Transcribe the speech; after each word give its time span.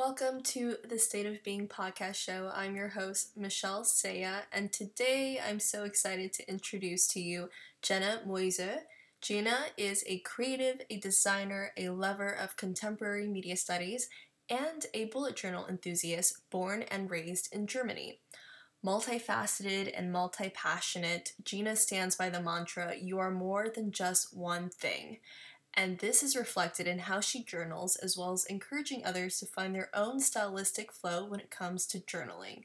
Welcome 0.00 0.42
to 0.44 0.76
the 0.88 0.98
State 0.98 1.26
of 1.26 1.44
Being 1.44 1.68
podcast 1.68 2.14
show. 2.14 2.50
I'm 2.54 2.74
your 2.74 2.88
host, 2.88 3.36
Michelle 3.36 3.84
Saya, 3.84 4.44
and 4.50 4.72
today 4.72 5.38
I'm 5.46 5.60
so 5.60 5.84
excited 5.84 6.32
to 6.32 6.48
introduce 6.48 7.06
to 7.08 7.20
you 7.20 7.50
Gina 7.82 8.22
Meusel. 8.26 8.78
Gina 9.20 9.58
is 9.76 10.02
a 10.06 10.20
creative, 10.20 10.80
a 10.88 10.96
designer, 10.96 11.72
a 11.76 11.90
lover 11.90 12.30
of 12.30 12.56
contemporary 12.56 13.28
media 13.28 13.56
studies, 13.56 14.08
and 14.48 14.86
a 14.94 15.04
bullet 15.04 15.36
journal 15.36 15.66
enthusiast 15.68 16.50
born 16.50 16.84
and 16.84 17.10
raised 17.10 17.54
in 17.54 17.66
Germany. 17.66 18.20
Multifaceted 18.82 19.92
and 19.94 20.10
multi 20.10 20.48
passionate, 20.48 21.34
Gina 21.44 21.76
stands 21.76 22.16
by 22.16 22.30
the 22.30 22.40
mantra 22.40 22.94
you 22.96 23.18
are 23.18 23.30
more 23.30 23.68
than 23.68 23.92
just 23.92 24.34
one 24.34 24.70
thing 24.70 25.18
and 25.74 25.98
this 25.98 26.22
is 26.22 26.36
reflected 26.36 26.86
in 26.86 27.00
how 27.00 27.20
she 27.20 27.44
journals 27.44 27.96
as 27.96 28.16
well 28.16 28.32
as 28.32 28.44
encouraging 28.46 29.04
others 29.04 29.38
to 29.38 29.46
find 29.46 29.74
their 29.74 29.90
own 29.94 30.20
stylistic 30.20 30.92
flow 30.92 31.24
when 31.24 31.40
it 31.40 31.50
comes 31.50 31.86
to 31.86 31.98
journaling. 32.00 32.64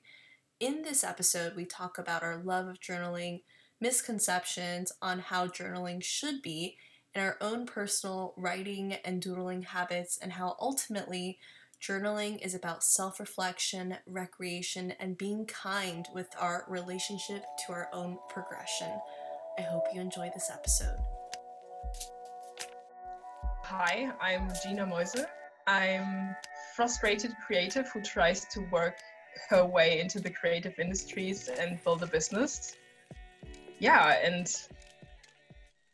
In 0.59 0.81
this 0.81 1.03
episode, 1.03 1.55
we 1.55 1.65
talk 1.65 1.97
about 1.97 2.23
our 2.23 2.37
love 2.37 2.67
of 2.67 2.79
journaling, 2.79 3.41
misconceptions 3.79 4.91
on 5.01 5.19
how 5.19 5.47
journaling 5.47 6.01
should 6.03 6.41
be, 6.41 6.77
and 7.13 7.23
our 7.23 7.37
own 7.41 7.65
personal 7.65 8.33
writing 8.37 8.93
and 9.05 9.21
doodling 9.21 9.63
habits, 9.63 10.17
and 10.17 10.33
how 10.33 10.55
ultimately 10.59 11.39
journaling 11.81 12.43
is 12.43 12.55
about 12.55 12.83
self 12.83 13.19
reflection, 13.19 13.97
recreation, 14.07 14.93
and 14.99 15.17
being 15.17 15.45
kind 15.45 16.07
with 16.13 16.29
our 16.39 16.65
relationship 16.67 17.43
to 17.65 17.73
our 17.73 17.89
own 17.93 18.17
progression. 18.29 18.99
I 19.59 19.61
hope 19.61 19.85
you 19.93 20.01
enjoy 20.01 20.31
this 20.33 20.49
episode. 20.51 21.14
Hi, 23.69 24.11
I'm 24.21 24.47
Gina 24.61 24.85
Meusel. 24.85 25.25
I'm 25.65 26.35
frustrated 26.75 27.33
creative 27.43 27.89
who 27.89 27.99
tries 27.99 28.45
to 28.49 28.59
work 28.71 28.97
her 29.49 29.65
way 29.65 29.99
into 29.99 30.19
the 30.19 30.29
creative 30.29 30.77
industries 30.77 31.47
and 31.47 31.83
build 31.83 32.03
a 32.03 32.05
business. 32.05 32.75
Yeah, 33.79 34.19
and 34.23 34.55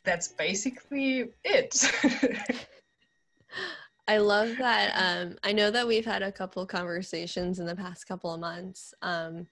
that's 0.04 0.28
basically 0.28 1.30
it. 1.44 1.90
I 4.06 4.18
love 4.18 4.54
that. 4.58 4.92
Um, 4.94 5.38
I 5.42 5.52
know 5.52 5.70
that 5.70 5.88
we've 5.88 6.04
had 6.04 6.20
a 6.20 6.30
couple 6.30 6.66
conversations 6.66 7.58
in 7.58 7.64
the 7.64 7.74
past 7.74 8.06
couple 8.06 8.34
of 8.34 8.40
months 8.40 8.92
um, 9.00 9.46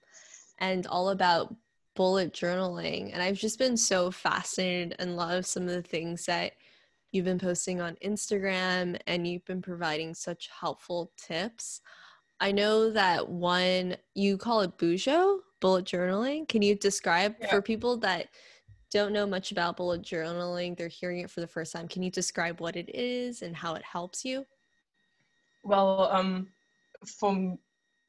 and 0.59 0.85
all 0.85 1.09
about 1.09 1.55
bullet 1.95 2.33
journaling. 2.33 3.13
And 3.13 3.23
I've 3.23 3.39
just 3.39 3.57
been 3.57 3.77
so 3.77 4.11
fascinated 4.11 4.95
and 4.99 5.15
love 5.15 5.47
some 5.47 5.63
of 5.63 5.69
the 5.69 5.81
things 5.81 6.25
that 6.25 6.51
you've 7.11 7.25
been 7.25 7.39
posting 7.39 7.81
on 7.81 7.97
Instagram 8.03 8.99
and 9.07 9.27
you've 9.27 9.45
been 9.45 9.61
providing 9.61 10.13
such 10.13 10.49
helpful 10.59 11.11
tips. 11.17 11.81
I 12.39 12.51
know 12.51 12.89
that 12.91 13.29
one 13.29 13.97
you 14.15 14.37
call 14.37 14.61
it 14.61 14.77
Bujo, 14.77 15.39
bullet 15.59 15.85
journaling. 15.85 16.47
Can 16.47 16.61
you 16.61 16.75
describe 16.75 17.35
yeah. 17.39 17.49
for 17.49 17.61
people 17.61 17.97
that 17.97 18.27
don't 18.91 19.13
know 19.13 19.25
much 19.25 19.51
about 19.51 19.77
bullet 19.77 20.01
journaling, 20.01 20.77
they're 20.77 20.87
hearing 20.87 21.19
it 21.19 21.31
for 21.31 21.39
the 21.39 21.47
first 21.47 21.71
time. 21.71 21.87
Can 21.87 22.03
you 22.03 22.11
describe 22.11 22.59
what 22.59 22.75
it 22.75 22.93
is 22.93 23.41
and 23.41 23.55
how 23.55 23.73
it 23.73 23.83
helps 23.83 24.23
you? 24.23 24.45
Well, 25.63 26.09
um, 26.11 26.47
from 27.05 27.57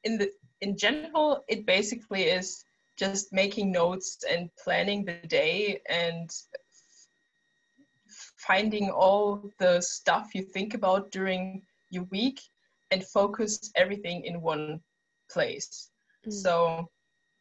in 0.03 0.17
the 0.17 0.29
in 0.61 0.77
general, 0.77 1.43
it 1.47 1.65
basically 1.65 2.23
is 2.23 2.63
just 2.97 3.33
making 3.33 3.71
notes 3.71 4.19
and 4.29 4.49
planning 4.61 5.03
the 5.03 5.27
day 5.27 5.81
and 5.89 6.29
finding 8.47 8.89
all 8.89 9.51
the 9.59 9.81
stuff 9.81 10.35
you 10.35 10.43
think 10.43 10.73
about 10.73 11.11
during 11.11 11.61
your 11.89 12.03
week 12.05 12.41
and 12.91 13.03
focus 13.05 13.71
everything 13.75 14.25
in 14.25 14.41
one 14.41 14.79
place. 15.31 15.89
Mm. 16.27 16.33
So 16.33 16.89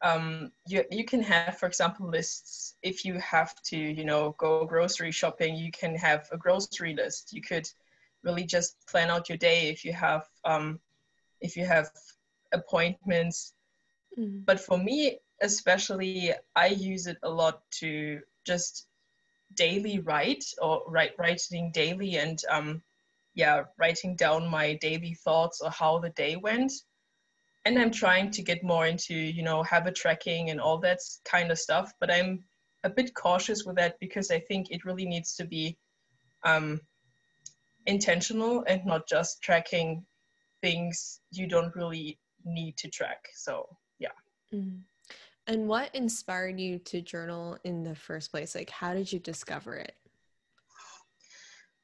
um, 0.03 0.53
you, 0.67 0.85
you 0.91 1.05
can 1.05 1.23
have, 1.23 1.59
for 1.59 1.67
example, 1.67 2.09
lists. 2.09 2.75
If 2.83 3.05
you 3.05 3.15
have 3.19 3.61
to, 3.65 3.77
you 3.77 4.05
know, 4.05 4.35
go 4.39 4.65
grocery 4.65 5.13
shopping, 5.13 5.57
you 5.57 5.71
can 5.71 5.95
have 5.97 6.29
a 6.33 6.37
grocery 6.37 6.95
list. 6.95 7.33
You 7.33 7.43
could 7.43 7.69
really 8.23 8.45
just 8.45 8.77
plan 8.87 9.11
out 9.11 9.29
your 9.29 9.39
day 9.39 9.69
if 9.69 9.85
you 9.85 9.93
have 9.93 10.29
um, 10.45 10.81
if 11.41 11.57
you 11.57 11.65
have 11.65 11.91
appointments. 12.53 13.55
Mm. 14.19 14.45
But 14.45 14.61
for 14.61 14.79
me, 14.79 15.19
especially, 15.41 16.33
I 16.55 16.67
use 16.67 17.07
it 17.07 17.19
a 17.23 17.31
lot 17.31 17.63
to 17.81 18.21
just 18.45 18.87
daily 19.55 19.99
write 20.01 20.45
or 20.61 20.83
write 20.87 21.13
writing 21.19 21.71
daily 21.73 22.17
and 22.17 22.43
um, 22.51 22.83
yeah, 23.35 23.65
writing 23.79 24.17
down 24.17 24.49
my 24.49 24.75
daily 24.75 25.15
thoughts 25.15 25.61
or 25.61 25.71
how 25.71 25.99
the 25.99 26.11
day 26.11 26.37
went. 26.37 26.73
And 27.65 27.79
I'm 27.79 27.93
trying 27.93 28.31
to 28.33 28.43
get 28.43 28.65
more 28.65 28.87
into, 28.87 29.15
you 29.15 29.43
know, 29.43 29.63
habit 29.63 29.95
tracking 29.95 30.51
and 30.51 30.61
all 30.61 30.79
that 30.79 30.99
kind 31.25 31.51
of 31.51 31.59
stuff. 31.59 31.93
But 32.01 32.11
I'm 32.11 32.45
a 32.85 32.91
bit 32.91 33.15
cautious 33.15 33.65
with 33.65 33.77
that 33.77 33.99
because 34.01 34.31
I 34.31 34.41
think 34.41 34.71
it 34.71 34.85
really 34.85 35.07
needs 35.07 35.37
to 35.37 35.45
be 35.45 35.79
um, 36.45 36.81
intentional 37.87 38.65
and 38.67 38.85
not 38.85 39.09
just 39.09 39.43
tracking 39.43 40.05
things 40.61 41.21
you 41.31 41.47
don't 41.47 41.75
really 41.77 42.19
need 42.45 42.77
to 42.79 42.89
track. 42.89 43.29
So, 43.35 43.69
yeah. 43.99 44.09
Mm. 44.53 44.81
And 45.47 45.67
what 45.67 45.95
inspired 45.95 46.61
you 46.61 46.79
to 46.79 47.01
journal 47.01 47.59
in 47.65 47.83
the 47.83 47.95
first 47.95 48.31
place? 48.31 48.55
Like, 48.55 48.71
how 48.71 48.95
did 48.95 49.13
you 49.13 49.19
discover 49.19 49.75
it? 49.75 49.97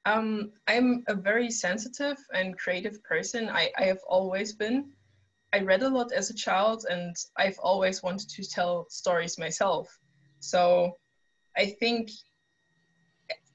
Um, 0.05 0.53
I'm 0.69 1.05
a 1.09 1.15
very 1.15 1.51
sensitive 1.51 2.17
and 2.33 2.57
creative 2.57 3.03
person. 3.03 3.49
I, 3.49 3.71
I 3.77 3.85
have 3.85 4.01
always 4.09 4.53
been. 4.53 4.93
I 5.53 5.61
read 5.61 5.83
a 5.83 5.89
lot 5.89 6.13
as 6.13 6.31
a 6.31 6.35
child, 6.35 6.87
and 6.89 7.17
I've 7.37 7.59
always 7.59 8.03
wanted 8.03 8.29
to 8.31 8.49
tell 8.49 8.87
stories 8.91 9.39
myself. 9.39 9.89
So 10.41 10.93
I 11.57 11.77
think 11.81 12.11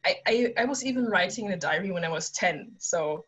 I, 0.05 0.17
I, 0.27 0.53
I 0.57 0.65
was 0.65 0.83
even 0.83 1.05
writing 1.05 1.45
in 1.45 1.53
a 1.53 1.57
diary 1.57 1.91
when 1.91 2.03
I 2.03 2.09
was 2.09 2.29
10. 2.31 2.73
So 2.77 3.23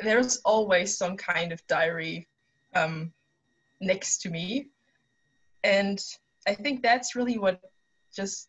there's 0.00 0.38
always 0.38 0.96
some 0.96 1.16
kind 1.16 1.52
of 1.52 1.64
diary 1.68 2.28
um, 2.74 3.12
next 3.80 4.18
to 4.22 4.30
me 4.30 4.70
and 5.64 5.98
i 6.46 6.54
think 6.54 6.82
that's 6.82 7.14
really 7.14 7.38
what 7.38 7.60
just 8.14 8.48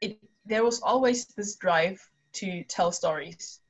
it 0.00 0.18
there 0.46 0.64
was 0.64 0.80
always 0.80 1.26
this 1.36 1.56
drive 1.56 2.00
to 2.32 2.64
tell 2.64 2.92
stories. 2.92 3.60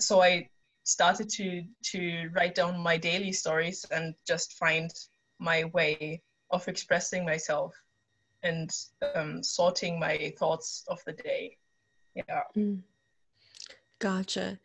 So 0.00 0.22
i 0.22 0.48
started 0.84 1.28
to 1.28 1.62
to 1.82 2.30
write 2.32 2.54
down 2.54 2.78
my 2.80 2.96
daily 2.96 3.32
stories 3.32 3.84
and 3.90 4.14
just 4.26 4.54
find 4.54 4.90
my 5.38 5.64
way 5.64 6.22
of 6.50 6.66
expressing 6.66 7.24
myself 7.24 7.74
and 8.42 8.70
um, 9.14 9.42
sorting 9.42 9.98
my 9.98 10.32
thoughts 10.38 10.84
of 10.88 10.98
the 11.04 11.12
day. 11.12 11.56
Yeah. 12.14 12.42
Mm. 12.56 12.80
gotcha. 13.98 14.58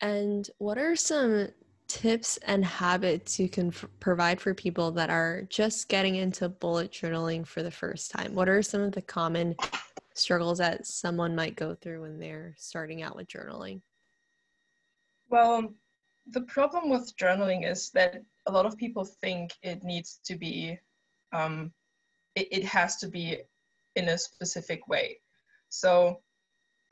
And 0.00 0.48
what 0.58 0.78
are 0.78 0.94
some 0.96 1.48
tips 1.94 2.38
and 2.38 2.64
habits 2.64 3.38
you 3.38 3.48
can 3.48 3.68
f- 3.68 3.86
provide 4.00 4.40
for 4.40 4.52
people 4.52 4.90
that 4.90 5.10
are 5.10 5.42
just 5.48 5.88
getting 5.88 6.16
into 6.16 6.48
bullet 6.48 6.90
journaling 6.90 7.46
for 7.46 7.62
the 7.62 7.70
first 7.70 8.10
time? 8.10 8.34
What 8.34 8.48
are 8.48 8.62
some 8.62 8.80
of 8.80 8.90
the 8.90 9.00
common 9.00 9.54
struggles 10.12 10.58
that 10.58 10.86
someone 10.88 11.36
might 11.36 11.54
go 11.54 11.76
through 11.76 12.00
when 12.00 12.18
they're 12.18 12.56
starting 12.58 13.02
out 13.02 13.14
with 13.14 13.28
journaling? 13.28 13.80
Well, 15.28 15.72
the 16.32 16.40
problem 16.40 16.90
with 16.90 17.16
journaling 17.16 17.70
is 17.70 17.90
that 17.90 18.24
a 18.46 18.52
lot 18.52 18.66
of 18.66 18.76
people 18.76 19.04
think 19.04 19.52
it 19.62 19.84
needs 19.84 20.18
to 20.24 20.34
be, 20.34 20.76
um, 21.32 21.72
it, 22.34 22.48
it 22.50 22.64
has 22.64 22.96
to 22.96 23.06
be 23.06 23.38
in 23.94 24.08
a 24.08 24.18
specific 24.18 24.88
way. 24.88 25.20
So 25.68 26.22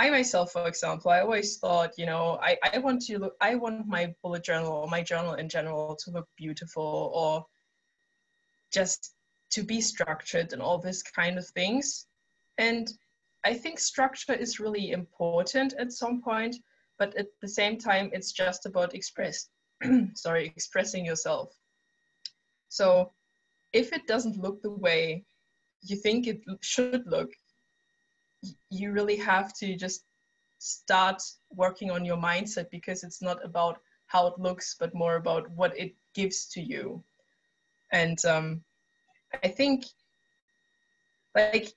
I 0.03 0.11
myself, 0.11 0.51
for 0.51 0.67
example, 0.67 1.13
I 1.13 1.21
always 1.21 1.59
thought, 1.59 1.93
you 1.97 2.07
know, 2.07 2.37
I, 2.43 2.59
I 2.73 2.79
want 2.79 3.03
to 3.03 3.21
look, 3.21 3.37
I 3.41 3.55
want 3.55 3.87
my 3.87 4.13
bullet 4.21 4.43
journal 4.43 4.73
or 4.73 4.89
my 4.89 5.01
journal 5.01 5.35
in 5.35 5.49
general 5.49 5.95
to 6.03 6.11
look 6.11 6.26
beautiful 6.37 7.12
or 7.15 7.47
just 8.73 9.15
to 9.50 9.62
be 9.62 9.81
structured 9.81 10.53
and 10.53 10.61
all 10.61 10.79
this 10.79 11.05
kind 11.05 11.38
of 11.38 11.47
things. 11.47 12.06
And 12.59 12.93
I 13.44 13.55
think 13.55 13.79
structure 13.79 14.32
is 14.32 14.59
really 14.59 14.91
important 14.91 15.73
at 15.79 15.93
some 15.93 16.21
point, 16.21 16.56
but 16.99 17.15
at 17.15 17.29
the 17.41 17.47
same 17.47 17.79
time, 17.79 18.11
it's 18.12 18.32
just 18.32 18.67
about 18.67 18.97
express, 18.97 19.50
sorry, 20.15 20.47
expressing 20.47 21.06
yourself. 21.06 21.55
So 22.71 23.12
if 23.73 23.93
it 23.93 24.09
doesn't 24.09 24.43
look 24.43 24.62
the 24.62 24.73
way 24.73 25.26
you 25.81 25.94
think 25.94 26.26
it 26.26 26.41
should 26.61 27.06
look, 27.06 27.31
you 28.71 28.93
really 28.93 29.17
have 29.17 29.53
to 29.55 29.77
just 29.77 30.05
start 30.59 31.23
working 31.55 31.91
on 31.91 32.05
your 32.05 32.17
mindset 32.17 32.71
because 32.71 33.03
it's 33.03 33.23
not 33.23 33.44
about 33.44 33.79
how 34.06 34.27
it 34.27 34.39
looks 34.39 34.77
but 34.79 34.94
more 34.94 35.17
about 35.17 35.50
what 35.50 35.77
it 35.79 35.94
gives 36.15 36.47
to 36.47 36.61
you. 36.61 37.03
And 37.93 38.25
um, 38.25 38.62
i 39.43 39.49
think 39.49 39.85
like 41.35 41.73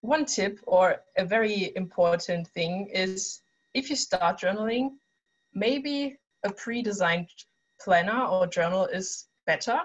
one 0.00 0.24
tip 0.24 0.60
or 0.66 0.96
a 1.16 1.24
very 1.24 1.72
important 1.76 2.46
thing 2.48 2.88
is 2.92 3.40
if 3.74 3.90
you 3.90 3.96
start 3.96 4.40
journaling 4.40 4.90
maybe 5.54 6.16
a 6.44 6.52
pre-designed 6.52 7.28
planner 7.80 8.24
or 8.24 8.46
journal 8.46 8.86
is 8.86 9.26
better 9.46 9.80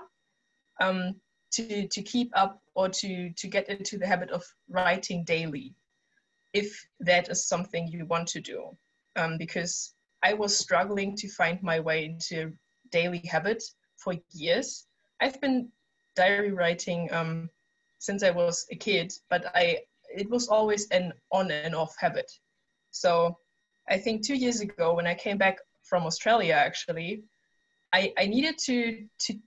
um, 0.79 1.15
to, 1.51 1.87
to 1.87 2.01
keep 2.01 2.31
up 2.35 2.61
or 2.75 2.89
to, 2.89 3.31
to 3.31 3.47
get 3.47 3.69
into 3.69 3.97
the 3.97 4.05
habit 4.05 4.29
of 4.31 4.43
writing 4.69 5.23
daily, 5.23 5.73
if 6.53 6.87
that 6.99 7.29
is 7.29 7.47
something 7.47 7.87
you 7.87 8.05
want 8.05 8.27
to 8.29 8.41
do. 8.41 8.77
Um, 9.15 9.37
because 9.37 9.93
I 10.23 10.33
was 10.33 10.57
struggling 10.57 11.15
to 11.17 11.27
find 11.29 11.61
my 11.61 11.79
way 11.79 12.05
into 12.05 12.53
daily 12.91 13.19
habit 13.19 13.63
for 13.97 14.15
years. 14.31 14.85
I've 15.19 15.39
been 15.41 15.69
diary 16.15 16.51
writing 16.51 17.11
um, 17.11 17.49
since 17.99 18.23
I 18.23 18.31
was 18.31 18.65
a 18.71 18.75
kid, 18.75 19.13
but 19.29 19.45
I 19.55 19.79
it 20.13 20.29
was 20.29 20.47
always 20.49 20.87
an 20.89 21.13
on 21.31 21.51
and 21.51 21.73
off 21.75 21.95
habit. 21.97 22.29
So 22.91 23.37
I 23.89 23.97
think 23.97 24.25
two 24.25 24.35
years 24.35 24.59
ago 24.59 24.93
when 24.93 25.07
I 25.07 25.15
came 25.15 25.37
back 25.37 25.57
from 25.83 26.05
Australia, 26.05 26.53
actually, 26.53 27.23
I, 27.93 28.13
I 28.17 28.25
needed 28.25 28.57
to 28.65 29.05
to 29.19 29.39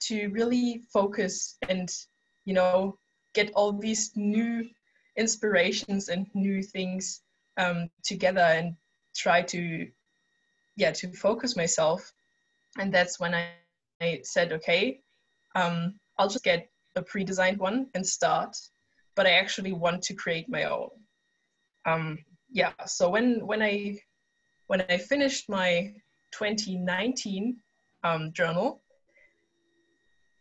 to 0.00 0.28
really 0.28 0.82
focus 0.92 1.56
and 1.68 1.88
you 2.44 2.54
know 2.54 2.98
get 3.34 3.52
all 3.54 3.72
these 3.72 4.12
new 4.16 4.68
inspirations 5.18 6.08
and 6.08 6.26
new 6.34 6.62
things 6.62 7.20
um, 7.58 7.90
together 8.04 8.40
and 8.40 8.76
try 9.14 9.42
to 9.42 9.86
yeah 10.76 10.92
to 10.92 11.12
focus 11.12 11.56
myself. 11.56 12.12
And 12.78 12.94
that's 12.94 13.18
when 13.18 13.34
i, 13.34 13.48
I 14.00 14.20
said 14.22 14.52
okay 14.52 15.00
um, 15.54 15.98
i'll 16.18 16.28
just 16.28 16.44
get 16.44 16.70
a 16.96 17.02
pre-designed 17.02 17.58
one 17.58 17.88
and 17.94 18.06
start 18.06 18.56
but 19.16 19.26
i 19.26 19.30
actually 19.30 19.72
want 19.72 20.02
to 20.02 20.14
create 20.14 20.48
my 20.48 20.64
own. 20.64 20.90
Um, 21.86 22.18
yeah 22.50 22.72
so 22.86 23.10
when 23.10 23.46
when 23.46 23.62
i 23.62 23.98
when 24.68 24.82
i 24.88 24.96
finished 24.96 25.48
my 25.48 25.92
2019 26.32 27.56
um, 28.04 28.32
journal 28.32 28.82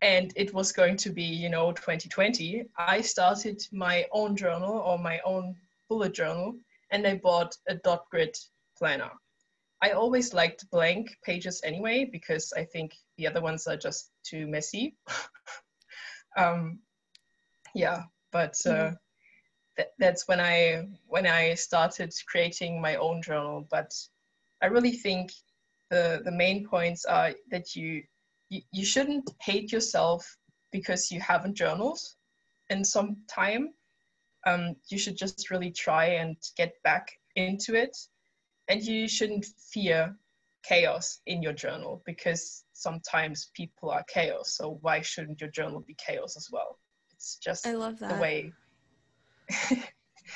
and 0.02 0.32
it 0.36 0.54
was 0.54 0.72
going 0.72 0.96
to 0.96 1.10
be 1.10 1.24
you 1.24 1.50
know 1.50 1.72
2020 1.72 2.66
i 2.78 3.02
started 3.02 3.62
my 3.72 4.06
own 4.12 4.36
journal 4.36 4.78
or 4.80 5.00
my 5.00 5.20
own 5.26 5.56
bullet 5.90 6.14
journal 6.14 6.56
and 6.92 7.06
i 7.08 7.16
bought 7.16 7.56
a 7.68 7.76
dot 7.76 8.06
grid 8.12 8.36
planner. 8.78 9.10
I 9.82 9.92
always 9.92 10.34
liked 10.34 10.70
blank 10.72 11.10
pages 11.24 11.62
anyway 11.64 12.10
because 12.12 12.54
i 12.56 12.64
think 12.64 12.94
the 13.18 13.28
other 13.28 13.42
ones 13.42 13.68
are 13.68 13.78
just 13.78 14.12
too 14.24 14.48
messy. 14.48 14.96
Um, 16.36 16.82
yeah 17.74 18.04
but 18.32 18.56
uh, 18.66 18.70
mm-hmm. 18.70 18.94
th- 19.78 19.90
that's 19.98 20.28
when 20.28 20.40
i 20.40 20.88
when 21.08 21.26
i 21.26 21.54
started 21.56 22.14
creating 22.28 22.82
my 22.82 22.96
own 22.96 23.22
journal. 23.22 23.68
But 23.72 23.92
i 24.62 24.68
really 24.68 24.92
think 24.92 25.32
the 25.90 26.22
the 26.24 26.32
main 26.32 26.68
points 26.68 27.06
are 27.06 27.34
that 27.52 27.76
you 27.76 28.04
you, 28.50 28.62
you 28.72 28.86
shouldn't 28.86 29.30
hate 29.42 29.72
yourself 29.72 30.38
because 30.72 31.12
you 31.12 31.20
haven't 31.20 31.56
journaled 31.56 32.00
in 32.70 32.84
some 32.84 33.18
time. 33.28 33.74
Um, 34.46 34.76
you 34.90 34.98
should 34.98 35.18
just 35.18 35.50
really 35.50 35.72
try 35.72 36.06
and 36.06 36.36
get 36.56 36.74
back 36.84 37.12
into 37.36 37.76
it. 37.76 37.96
And 38.70 38.82
you 38.84 39.08
shouldn't 39.08 39.46
fear 39.72 40.16
chaos 40.64 41.20
in 41.26 41.42
your 41.42 41.54
journal 41.54 42.02
because 42.06 42.64
sometimes 42.74 43.52
people 43.54 43.90
are 43.90 44.04
chaos. 44.10 44.56
So 44.56 44.80
why 44.82 45.02
shouldn't 45.02 45.40
your 45.42 45.50
journal 45.50 45.84
be 45.86 45.96
chaos 45.96 46.36
as 46.36 46.50
well? 46.52 46.78
It's 47.14 47.38
just 47.38 47.66
I 47.66 47.74
love 47.74 48.00
that. 48.00 48.16
the 48.16 48.22
way. 48.22 48.54
yeah. 49.72 49.78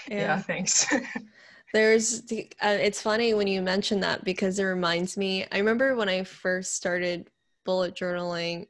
yeah, 0.08 0.40
thanks. 0.40 0.88
There's, 1.74 2.22
uh, 2.32 2.78
it's 2.82 3.02
funny 3.02 3.34
when 3.34 3.48
you 3.48 3.62
mention 3.62 4.02
that 4.02 4.26
because 4.26 4.60
it 4.60 4.64
reminds 4.64 5.16
me. 5.16 5.46
I 5.52 5.58
remember 5.58 5.96
when 5.96 6.10
I 6.10 6.24
first 6.24 6.76
started 6.76 7.30
bullet 7.66 7.96
journaling 7.96 8.68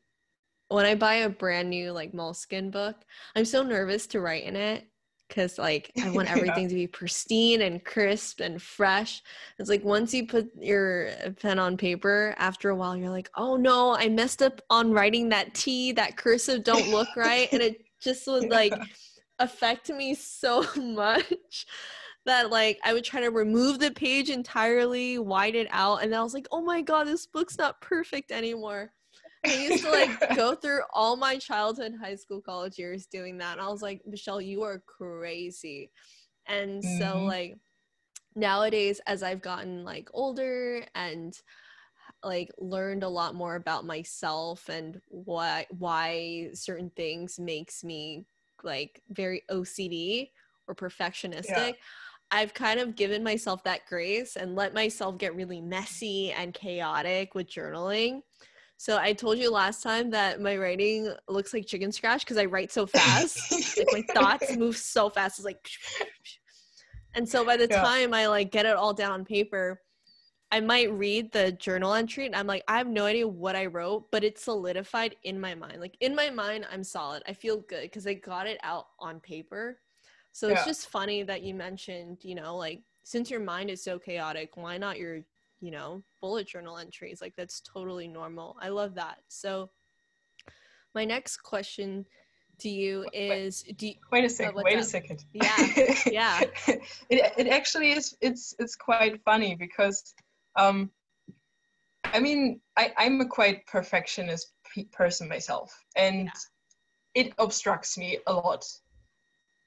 when 0.72 0.86
I 0.86 0.96
buy 0.96 1.16
a 1.16 1.30
brand 1.30 1.70
new 1.70 1.92
like 1.92 2.14
Moleskine 2.14 2.72
book, 2.72 2.96
I'm 3.36 3.46
so 3.46 3.62
nervous 3.62 4.08
to 4.08 4.22
write 4.22 4.46
in 4.46 4.56
it 4.56 4.88
because 5.28 5.58
like 5.58 5.92
I 6.02 6.10
want 6.12 6.30
everything 6.36 6.64
yeah. 6.64 6.70
to 6.70 6.76
be 6.76 6.88
pristine 6.88 7.62
and 7.62 7.84
crisp 7.84 8.40
and 8.40 8.62
fresh. 8.62 9.22
It's 9.60 9.70
like 9.70 9.84
once 9.84 10.14
you 10.14 10.28
put 10.28 10.50
your 10.58 11.10
pen 11.42 11.60
on 11.60 11.78
paper, 11.78 12.34
after 12.38 12.70
a 12.70 12.76
while 12.76 12.96
you're 12.96 13.10
like, 13.10 13.30
oh 13.36 13.58
no, 13.58 13.96
I 13.96 14.08
messed 14.10 14.42
up 14.42 14.62
on 14.70 14.92
writing 14.92 15.30
that 15.30 15.54
T, 15.54 15.92
that 15.94 16.18
cursive 16.18 16.64
don't 16.64 16.90
look 16.90 17.10
right, 17.16 17.50
and 17.52 17.62
it 17.62 17.84
just 18.02 18.26
would 18.28 18.50
like 18.50 18.74
affect 19.40 19.90
me 19.90 20.14
so 20.14 20.66
much 20.78 21.66
that 22.26 22.50
like 22.50 22.80
I 22.84 22.94
would 22.94 23.04
try 23.04 23.22
to 23.22 23.32
remove 23.32 23.80
the 23.80 23.92
page 23.92 24.30
entirely, 24.30 25.18
wide 25.18 25.56
it 25.56 25.68
out, 25.72 26.04
and 26.04 26.14
I 26.14 26.22
was 26.22 26.34
like, 26.34 26.48
oh 26.52 26.62
my 26.62 26.82
god, 26.82 27.08
this 27.08 27.26
book's 27.26 27.58
not 27.58 27.82
perfect 27.82 28.32
anymore. 28.32 28.92
I 29.46 29.54
used 29.54 29.84
to 29.84 29.92
like 29.92 30.10
go 30.36 30.56
through 30.56 30.82
all 30.94 31.16
my 31.16 31.38
childhood, 31.38 31.96
high 32.00 32.16
school, 32.16 32.42
college 32.42 32.78
years 32.78 33.08
doing 33.08 33.38
that. 33.40 33.54
And 33.54 33.62
I 33.62 33.70
was 33.70 33.82
like, 33.82 34.02
Michelle, 34.06 34.42
you 34.42 34.64
are 34.64 34.84
crazy. 34.86 35.92
And 36.48 36.84
mm-hmm. 36.84 37.00
so 37.00 37.24
like 37.24 37.58
nowadays 38.36 39.02
as 39.08 39.24
I've 39.24 39.42
gotten 39.42 39.84
like 39.84 40.10
older 40.14 40.84
and 40.96 41.38
like 42.24 42.52
learned 42.60 43.04
a 43.04 43.10
lot 43.10 43.36
more 43.36 43.56
about 43.56 43.86
myself 43.86 44.70
and 44.70 45.02
why 45.10 45.66
why 45.78 46.50
certain 46.54 46.92
things 46.96 47.40
makes 47.40 47.84
me 47.84 48.26
like 48.64 49.02
very 49.10 49.42
OCD 49.50 50.30
or 50.68 50.76
perfectionistic. 50.76 51.46
Yeah. 51.48 51.72
I've 52.32 52.54
kind 52.54 52.80
of 52.80 52.96
given 52.96 53.24
myself 53.24 53.64
that 53.66 53.86
grace 53.88 54.38
and 54.38 54.56
let 54.56 54.74
myself 54.74 55.18
get 55.18 55.36
really 55.36 55.60
messy 55.60 56.32
and 56.32 56.54
chaotic 56.54 57.36
with 57.36 57.48
journaling. 57.48 58.22
So 58.78 58.98
I 58.98 59.14
told 59.14 59.38
you 59.38 59.52
last 59.52 59.84
time 59.84 60.10
that 60.12 60.42
my 60.42 60.58
writing 60.58 61.14
looks 61.28 61.54
like 61.54 61.68
chicken 61.68 61.92
scratch 61.92 62.26
because 62.26 62.38
I 62.38 62.46
write 62.46 62.72
so 62.72 62.88
fast. 62.88 63.78
like 63.78 63.88
my 63.92 64.14
thoughts 64.14 64.56
move 64.58 64.78
so 64.78 65.10
fast. 65.10 65.38
It's 65.38 65.46
like 65.46 65.70
and 67.14 67.28
so 67.28 67.46
by 67.46 67.58
the 67.58 67.68
yeah. 67.70 67.84
time 67.84 68.14
I 68.14 68.28
like 68.28 68.52
get 68.52 68.66
it 68.66 68.76
all 68.76 68.94
down 68.94 69.12
on 69.12 69.26
paper, 69.26 69.82
I 70.52 70.62
might 70.62 70.92
read 70.92 71.32
the 71.32 71.52
journal 71.52 71.94
entry 71.94 72.26
and 72.26 72.36
I'm 72.36 72.48
like, 72.48 72.64
I 72.68 72.78
have 72.78 72.88
no 72.88 73.06
idea 73.06 73.28
what 73.28 73.56
I 73.56 73.68
wrote, 73.68 74.10
but 74.10 74.24
it's 74.24 74.44
solidified 74.44 75.16
in 75.24 75.40
my 75.40 75.54
mind. 75.54 75.80
Like 75.80 75.96
in 76.00 76.16
my 76.16 76.30
mind, 76.30 76.66
I'm 76.72 76.84
solid. 76.84 77.24
I 77.28 77.34
feel 77.34 77.58
good 77.58 77.84
because 77.84 78.08
I 78.08 78.16
got 78.16 78.48
it 78.48 78.60
out 78.64 78.88
on 79.00 79.20
paper. 79.20 79.78
So 80.32 80.48
yeah. 80.48 80.54
it's 80.54 80.66
just 80.66 80.88
funny 80.88 81.24
that 81.24 81.44
you 81.44 81.54
mentioned, 81.54 82.20
you 82.22 82.36
know, 82.36 82.56
like 82.56 82.82
since 83.04 83.30
your 83.30 83.40
mind 83.40 83.70
is 83.70 83.84
so 83.84 84.00
chaotic, 84.00 84.56
why 84.56 84.78
not 84.78 84.98
your, 84.98 85.22
you 85.60 85.72
know, 85.72 86.04
bullet 86.22 86.48
journal 86.48 86.78
entries? 86.78 87.22
Like 87.22 87.36
that's 87.36 87.62
totally 87.62 88.08
normal. 88.08 88.58
I 88.62 88.70
love 88.70 88.96
that. 88.96 89.18
So 89.28 89.70
my 90.94 91.06
next 91.06 91.38
question 91.38 92.06
to 92.60 92.70
you 92.70 93.06
is 93.14 93.64
wait, 93.66 93.78
do 93.78 93.88
you, 93.88 93.94
wait 94.12 94.26
a 94.26 94.30
second 94.30 94.54
oh, 94.58 94.62
wait 94.64 94.78
a 94.78 94.84
second 94.84 95.26
yeah 95.34 95.56
yeah 96.06 96.42
it, 97.10 97.34
it 97.38 97.48
actually 97.48 97.92
is 97.92 98.16
it's 98.22 98.54
it's 98.60 98.76
quite 98.76 99.20
funny 99.24 99.56
because 99.56 100.14
um 100.58 100.92
i 102.06 102.20
mean 102.20 102.62
i 102.78 102.92
i'm 102.98 103.20
a 103.20 103.26
quite 103.26 103.66
perfectionist 103.66 104.54
person 104.92 105.28
myself 105.28 105.74
and 105.96 106.26
yeah. 106.26 107.26
it 107.26 107.34
obstructs 107.40 107.98
me 107.98 108.20
a 108.28 108.34
lot 108.34 108.64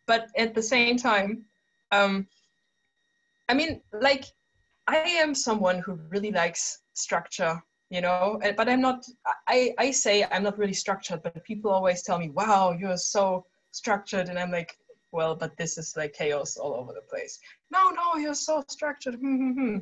but 0.07 0.29
at 0.37 0.55
the 0.55 0.63
same 0.63 0.97
time 0.97 1.45
um 1.93 2.27
i 3.49 3.55
mean 3.55 3.81
like 4.01 4.25
i 4.87 4.97
am 4.97 5.35
someone 5.35 5.79
who 5.79 5.95
really 6.11 6.31
likes 6.31 6.81
structure 6.95 7.63
you 7.91 8.01
know 8.01 8.41
but 8.57 8.69
i'm 8.69 8.81
not 8.81 9.05
i 9.49 9.75
i 9.79 9.91
say 9.91 10.25
i'm 10.31 10.43
not 10.43 10.59
really 10.59 10.73
structured 10.73 11.23
but 11.23 11.45
people 11.45 11.71
always 11.71 12.03
tell 12.03 12.19
me 12.19 12.31
wow 12.31 12.73
you're 12.73 12.97
so 12.97 13.45
structured 13.73 14.29
and 14.29 14.39
i'm 14.39 14.51
like 14.51 14.77
well 15.15 15.35
but 15.35 15.57
this 15.57 15.79
is 15.79 15.97
like 15.97 16.13
chaos 16.13 16.57
all 16.57 16.75
over 16.75 16.93
the 16.93 17.09
place. 17.09 17.39
No 17.71 17.91
no 17.91 18.17
you're 18.17 18.35
so 18.35 18.63
structured. 18.69 19.15
Hmm, 19.15 19.37
hmm, 19.37 19.53
hmm. 19.53 19.79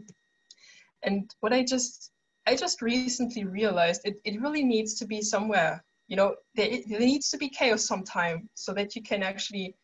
And 1.02 1.35
what 1.41 1.52
i 1.52 1.64
just 1.64 2.12
i 2.47 2.55
just 2.55 2.83
recently 2.83 3.45
realized 3.45 4.02
it, 4.05 4.21
it 4.25 4.41
really 4.41 4.62
needs 4.62 4.95
to 4.95 5.07
be 5.07 5.21
somewhere 5.23 5.83
you 6.07 6.17
know 6.17 6.37
there, 6.55 6.71
there 6.87 7.00
needs 7.00 7.31
to 7.31 7.38
be 7.38 7.49
chaos 7.49 7.87
sometime 7.87 8.49
so 8.55 8.73
that 8.75 8.95
you 8.95 9.02
can 9.02 9.23
actually 9.23 9.75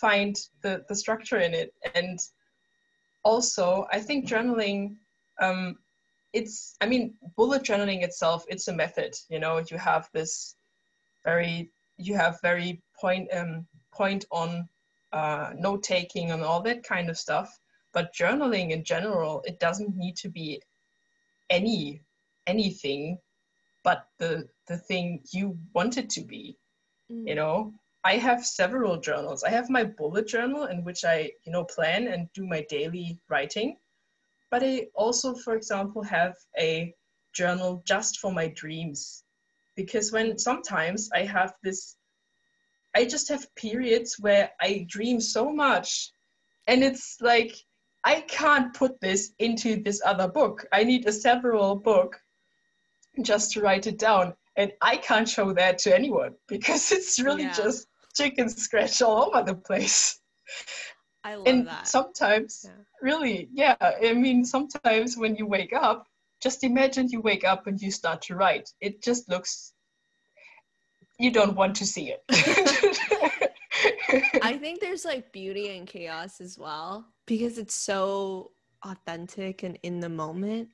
find 0.00 0.36
the, 0.62 0.84
the 0.88 0.94
structure 0.94 1.38
in 1.38 1.54
it. 1.54 1.74
And 1.94 2.18
also, 3.24 3.86
I 3.92 4.00
think 4.00 4.28
journaling, 4.28 4.96
um, 5.40 5.78
it's, 6.32 6.76
I 6.80 6.86
mean, 6.86 7.14
bullet 7.36 7.62
journaling 7.62 8.02
itself, 8.02 8.44
it's 8.48 8.68
a 8.68 8.74
method, 8.74 9.14
you 9.28 9.38
know, 9.38 9.62
you 9.70 9.78
have 9.78 10.08
this 10.12 10.56
very, 11.24 11.70
you 11.96 12.14
have 12.14 12.38
very 12.42 12.82
point, 13.00 13.28
um, 13.32 13.66
point 13.92 14.24
on 14.30 14.68
uh, 15.12 15.52
note 15.56 15.82
taking 15.82 16.30
and 16.30 16.42
all 16.42 16.60
that 16.62 16.84
kind 16.84 17.08
of 17.08 17.18
stuff. 17.18 17.58
But 17.92 18.14
journaling 18.14 18.70
in 18.70 18.84
general, 18.84 19.42
it 19.46 19.58
doesn't 19.58 19.96
need 19.96 20.16
to 20.16 20.28
be 20.28 20.60
any 21.48 22.00
anything 22.46 23.18
but 23.84 24.06
the 24.18 24.48
the 24.66 24.76
thing 24.76 25.20
you 25.32 25.56
want 25.72 25.96
it 25.96 26.10
to 26.10 26.20
be 26.20 26.56
mm. 27.10 27.26
you 27.28 27.34
know 27.34 27.72
I 28.06 28.18
have 28.18 28.46
several 28.46 28.98
journals. 28.98 29.42
I 29.42 29.50
have 29.50 29.68
my 29.68 29.82
bullet 29.82 30.28
journal 30.28 30.66
in 30.66 30.84
which 30.84 31.04
I, 31.04 31.32
you 31.42 31.50
know, 31.50 31.64
plan 31.64 32.06
and 32.06 32.32
do 32.34 32.46
my 32.46 32.64
daily 32.70 33.18
writing. 33.28 33.78
But 34.48 34.62
I 34.62 34.86
also, 34.94 35.34
for 35.34 35.56
example, 35.56 36.04
have 36.04 36.36
a 36.56 36.94
journal 37.32 37.82
just 37.84 38.20
for 38.20 38.30
my 38.32 38.46
dreams 38.46 39.24
because 39.74 40.12
when 40.12 40.38
sometimes 40.38 41.10
I 41.12 41.24
have 41.24 41.54
this, 41.64 41.96
I 42.94 43.06
just 43.06 43.28
have 43.28 43.52
periods 43.56 44.20
where 44.20 44.52
I 44.60 44.86
dream 44.88 45.20
so 45.20 45.50
much, 45.50 46.12
and 46.68 46.84
it's 46.84 47.16
like 47.20 47.56
I 48.04 48.20
can't 48.20 48.72
put 48.72 49.00
this 49.00 49.32
into 49.40 49.82
this 49.82 50.00
other 50.06 50.28
book. 50.28 50.64
I 50.72 50.84
need 50.84 51.08
a 51.08 51.12
several 51.12 51.74
book 51.74 52.20
just 53.20 53.50
to 53.54 53.62
write 53.62 53.88
it 53.88 53.98
down, 53.98 54.34
and 54.54 54.72
I 54.80 54.96
can't 54.96 55.28
show 55.28 55.52
that 55.54 55.78
to 55.78 55.92
anyone 55.92 56.36
because 56.46 56.92
it's 56.92 57.20
really 57.20 57.42
yeah. 57.42 57.52
just 57.52 57.88
chicken 58.16 58.48
scratch 58.48 59.02
all 59.02 59.30
over 59.34 59.42
the 59.42 59.54
place. 59.54 60.20
I 61.24 61.34
love 61.34 61.46
and 61.48 61.66
that. 61.66 61.88
sometimes, 61.88 62.64
yeah. 62.64 62.84
really, 63.02 63.48
yeah. 63.52 63.76
I 63.80 64.12
mean, 64.12 64.44
sometimes 64.44 65.16
when 65.16 65.34
you 65.34 65.46
wake 65.46 65.72
up, 65.72 66.06
just 66.40 66.62
imagine 66.62 67.08
you 67.08 67.20
wake 67.20 67.44
up 67.44 67.66
and 67.66 67.80
you 67.80 67.90
start 67.90 68.22
to 68.22 68.36
write. 68.36 68.72
It 68.80 69.02
just 69.02 69.28
looks, 69.28 69.72
you 71.18 71.32
don't 71.32 71.56
want 71.56 71.74
to 71.76 71.86
see 71.86 72.12
it. 72.12 72.22
I 74.42 74.56
think 74.60 74.80
there's 74.80 75.04
like 75.04 75.32
beauty 75.32 75.76
in 75.76 75.86
chaos 75.86 76.40
as 76.40 76.58
well 76.58 77.06
because 77.26 77.58
it's 77.58 77.74
so 77.74 78.52
authentic 78.84 79.62
and 79.62 79.78
in 79.82 80.00
the 80.00 80.08
moment 80.08 80.68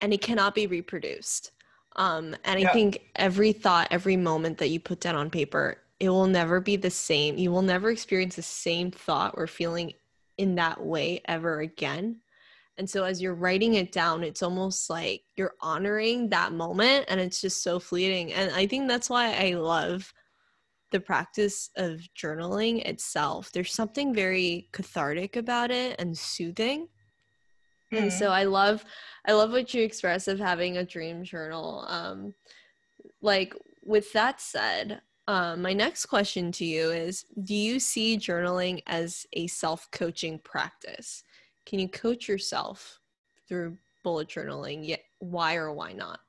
and 0.00 0.12
it 0.12 0.20
cannot 0.20 0.54
be 0.54 0.66
reproduced. 0.66 1.52
Um, 1.96 2.36
and 2.44 2.58
I 2.58 2.62
yeah. 2.62 2.72
think 2.72 3.00
every 3.16 3.52
thought, 3.52 3.88
every 3.90 4.16
moment 4.16 4.58
that 4.58 4.68
you 4.68 4.78
put 4.78 5.00
down 5.00 5.16
on 5.16 5.30
paper 5.30 5.78
it 6.00 6.08
will 6.08 6.26
never 6.26 6.60
be 6.60 6.76
the 6.76 6.90
same. 6.90 7.36
You 7.36 7.50
will 7.50 7.62
never 7.62 7.90
experience 7.90 8.36
the 8.36 8.42
same 8.42 8.90
thought 8.90 9.34
or 9.36 9.46
feeling 9.46 9.92
in 10.36 10.54
that 10.54 10.80
way 10.80 11.20
ever 11.26 11.60
again. 11.60 12.20
And 12.76 12.88
so 12.88 13.02
as 13.02 13.20
you're 13.20 13.34
writing 13.34 13.74
it 13.74 13.90
down, 13.90 14.22
it's 14.22 14.42
almost 14.42 14.88
like 14.88 15.22
you're 15.34 15.54
honoring 15.60 16.28
that 16.28 16.52
moment 16.52 17.06
and 17.08 17.20
it's 17.20 17.40
just 17.40 17.62
so 17.64 17.80
fleeting. 17.80 18.32
And 18.32 18.52
I 18.52 18.68
think 18.68 18.86
that's 18.86 19.10
why 19.10 19.34
I 19.34 19.54
love 19.54 20.12
the 20.92 21.00
practice 21.00 21.70
of 21.76 22.00
journaling 22.16 22.86
itself. 22.86 23.50
There's 23.50 23.72
something 23.72 24.14
very 24.14 24.68
cathartic 24.72 25.34
about 25.34 25.72
it 25.72 25.96
and 25.98 26.16
soothing. 26.16 26.88
Mm-hmm. 27.92 28.04
And 28.04 28.12
so 28.12 28.26
mm-hmm. 28.26 28.34
I 28.34 28.44
love 28.44 28.84
I 29.26 29.32
love 29.32 29.50
what 29.50 29.74
you 29.74 29.82
express 29.82 30.28
of 30.28 30.38
having 30.38 30.76
a 30.76 30.84
dream 30.84 31.24
journal. 31.24 31.84
Um 31.88 32.34
like 33.20 33.54
with 33.82 34.12
that 34.12 34.40
said, 34.40 35.00
um, 35.28 35.60
my 35.60 35.74
next 35.74 36.06
question 36.06 36.50
to 36.52 36.64
you 36.64 36.90
is 36.90 37.26
Do 37.44 37.54
you 37.54 37.78
see 37.78 38.16
journaling 38.16 38.82
as 38.86 39.26
a 39.34 39.46
self 39.46 39.88
coaching 39.90 40.38
practice? 40.38 41.22
Can 41.66 41.78
you 41.78 41.88
coach 41.88 42.26
yourself 42.26 42.98
through 43.46 43.76
bullet 44.02 44.28
journaling? 44.28 44.88
Yet, 44.88 45.04
why 45.18 45.56
or 45.56 45.70
why 45.70 45.92
not? 45.92 46.20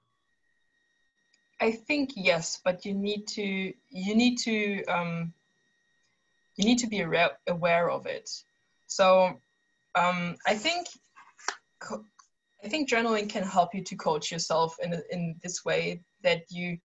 I 1.62 1.72
think 1.72 2.12
yes, 2.18 2.60
but 2.64 2.86
you 2.86 2.94
need 2.94 3.26
to 3.30 3.42
you 3.90 4.16
need 4.16 4.38
to 4.40 4.84
um, 4.86 5.34
you 6.58 6.66
need 6.66 6.80
to 6.80 6.88
be 6.88 7.00
aware, 7.00 7.32
aware 7.48 7.90
of 7.90 8.06
it. 8.06 8.30
So 8.88 9.40
um, 9.96 10.36
I 10.46 10.56
think 10.56 10.88
I 11.90 12.68
think 12.68 12.90
journaling 12.90 13.30
can 13.30 13.44
help 13.44 13.74
you 13.74 13.82
to 13.82 13.96
coach 13.96 14.30
yourself 14.30 14.76
in 14.84 15.02
in 15.10 15.36
this 15.42 15.64
way 15.64 16.02
that 16.22 16.42
you 16.50 16.80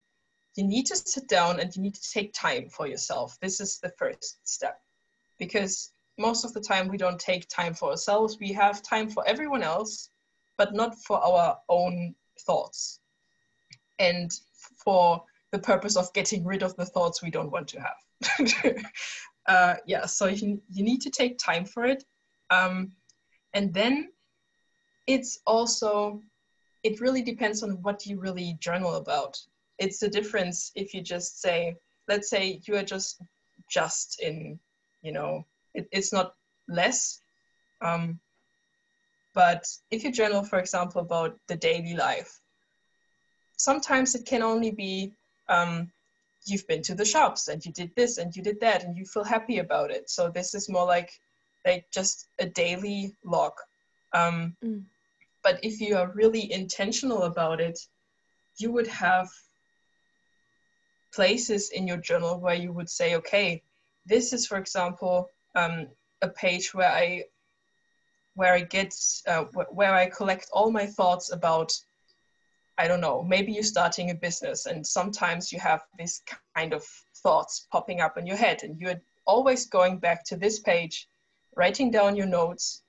you 0.56 0.64
need 0.64 0.86
to 0.86 0.96
sit 0.96 1.28
down 1.28 1.60
and 1.60 1.76
you 1.76 1.82
need 1.82 1.96
to 1.96 2.12
take 2.12 2.34
time 2.34 2.70
for 2.70 2.88
yourself. 2.88 3.38
This 3.42 3.60
is 3.60 3.80
the 3.80 3.92
first 3.98 4.38
step 4.48 4.80
because 5.40 5.92
most 6.18 6.46
of 6.46 6.54
the 6.54 6.62
time 6.62 6.88
we 6.88 6.98
don't 6.98 7.20
take 7.20 7.48
time 7.50 7.74
for 7.74 7.90
ourselves. 7.90 8.38
We 8.40 8.54
have 8.54 8.84
time 8.84 9.10
for 9.10 9.28
everyone 9.28 9.64
else, 9.64 10.10
but 10.58 10.74
not 10.74 10.96
for 11.04 11.18
our 11.24 11.58
own 11.70 12.14
thoughts 12.42 13.00
and 14.00 14.32
for 14.84 15.24
the 15.52 15.60
purpose 15.60 15.96
of 15.96 16.14
getting 16.14 16.46
rid 16.46 16.64
of 16.64 16.76
the 16.76 16.86
thoughts 16.86 17.22
we 17.22 17.32
don't 17.32 17.52
want 17.52 17.68
to 17.70 17.80
have. 17.80 18.76
uh, 19.48 19.76
yeah, 19.86 20.06
so 20.06 20.28
you, 20.28 20.62
you 20.72 20.84
need 20.84 21.02
to 21.02 21.10
take 21.10 21.38
time 21.38 21.66
for 21.66 21.86
it. 21.86 22.04
Um, 22.50 22.92
and 23.54 23.74
then 23.74 24.10
it's 25.08 25.40
also, 25.46 26.22
it 26.84 27.02
really 27.02 27.24
depends 27.24 27.64
on 27.64 27.82
what 27.82 28.06
you 28.06 28.20
really 28.20 28.58
journal 28.60 28.96
about 28.96 29.40
it's 29.80 30.02
a 30.04 30.10
difference 30.10 30.72
if 30.76 30.94
you 30.94 31.02
just 31.02 31.42
say 31.42 31.76
let's 32.08 32.30
say 32.30 32.60
you 32.66 32.76
are 32.76 32.84
just 32.84 33.22
just 33.70 34.20
in 34.22 34.60
you 35.02 35.12
know 35.12 35.46
it, 35.74 35.88
it's 35.92 36.14
not 36.14 36.36
less 36.68 37.22
um, 37.82 38.20
but 39.34 39.66
if 39.92 40.04
you 40.04 40.12
journal 40.12 40.44
for 40.44 40.60
example 40.60 41.02
about 41.02 41.38
the 41.48 41.56
daily 41.56 41.96
life 41.96 42.40
sometimes 43.58 44.16
it 44.16 44.26
can 44.26 44.42
only 44.42 44.72
be 44.72 45.14
um, 45.50 45.92
you've 46.46 46.68
been 46.68 46.82
to 46.82 46.96
the 46.96 47.06
shops 47.06 47.48
and 47.48 47.66
you 47.66 47.72
did 47.72 47.92
this 47.96 48.18
and 48.18 48.36
you 48.36 48.44
did 48.44 48.60
that 48.60 48.84
and 48.84 48.98
you 48.98 49.06
feel 49.06 49.24
happy 49.24 49.60
about 49.60 49.92
it 49.92 50.10
so 50.10 50.30
this 50.30 50.54
is 50.54 50.70
more 50.70 50.86
like 50.86 51.12
like 51.66 51.86
just 51.92 52.28
a 52.40 52.46
daily 52.46 53.16
log 53.24 53.54
um, 54.14 54.56
mm. 54.64 54.84
but 55.44 55.60
if 55.64 55.80
you 55.80 55.96
are 55.96 56.12
really 56.14 56.52
intentional 56.52 57.24
about 57.24 57.60
it 57.62 57.80
you 58.58 58.72
would 58.72 58.88
have 58.88 59.30
places 61.14 61.70
in 61.70 61.88
your 61.88 61.98
journal 61.98 62.40
where 62.40 62.56
you 62.56 62.72
would 62.74 62.90
say, 62.90 63.16
okay, 63.16 63.62
this 64.06 64.34
is, 64.34 64.46
for 64.48 64.58
example, 64.58 65.30
um, 65.56 65.88
a 66.22 66.30
page 66.30 66.74
where 66.74 66.90
I 66.92 67.26
where 68.36 68.54
I 68.54 68.62
get 68.62 68.94
uh, 69.28 69.44
where 69.72 69.94
I 69.94 70.10
collect 70.10 70.50
all 70.52 70.72
my 70.72 70.86
thoughts 70.86 71.32
about 71.32 71.72
I 72.78 72.88
don't 72.88 73.02
know, 73.02 73.22
maybe 73.22 73.52
you're 73.52 73.64
starting 73.64 74.10
a 74.10 74.16
business 74.16 74.66
and 74.66 74.86
sometimes 74.86 75.52
you 75.52 75.60
have 75.60 75.84
this 76.00 76.24
kind 76.56 76.74
of 76.74 76.84
thoughts 77.18 77.68
popping 77.72 78.02
up 78.02 78.18
in 78.18 78.26
your 78.26 78.38
head 78.38 78.64
and 78.64 78.80
you're 78.80 79.00
always 79.26 79.68
going 79.68 80.00
back 80.00 80.26
to 80.26 80.36
this 80.36 80.60
page, 80.60 81.08
writing 81.56 81.92
down 81.92 82.16
your 82.16 82.26
notes 82.26 82.82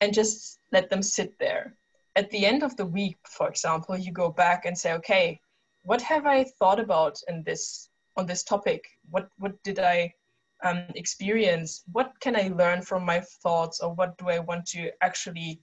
and 0.00 0.12
just 0.12 0.58
let 0.72 0.90
them 0.90 1.02
sit 1.02 1.38
there. 1.38 1.76
At 2.16 2.30
the 2.30 2.44
end 2.44 2.64
of 2.64 2.76
the 2.76 2.84
week, 2.84 3.18
for 3.24 3.48
example, 3.48 3.96
you 3.96 4.10
go 4.10 4.28
back 4.28 4.64
and 4.64 4.76
say, 4.76 4.92
okay, 4.94 5.40
what 5.84 6.02
have 6.02 6.26
I 6.26 6.44
thought 6.44 6.80
about 6.80 7.18
in 7.28 7.42
this 7.42 7.88
on 8.16 8.26
this 8.26 8.42
topic? 8.42 8.84
What 9.10 9.28
what 9.38 9.60
did 9.62 9.78
I 9.78 10.14
um, 10.62 10.84
experience? 10.94 11.82
What 11.92 12.12
can 12.20 12.36
I 12.36 12.48
learn 12.48 12.82
from 12.82 13.04
my 13.04 13.20
thoughts, 13.42 13.80
or 13.80 13.94
what 13.94 14.16
do 14.18 14.28
I 14.28 14.38
want 14.38 14.66
to 14.68 14.90
actually 15.00 15.60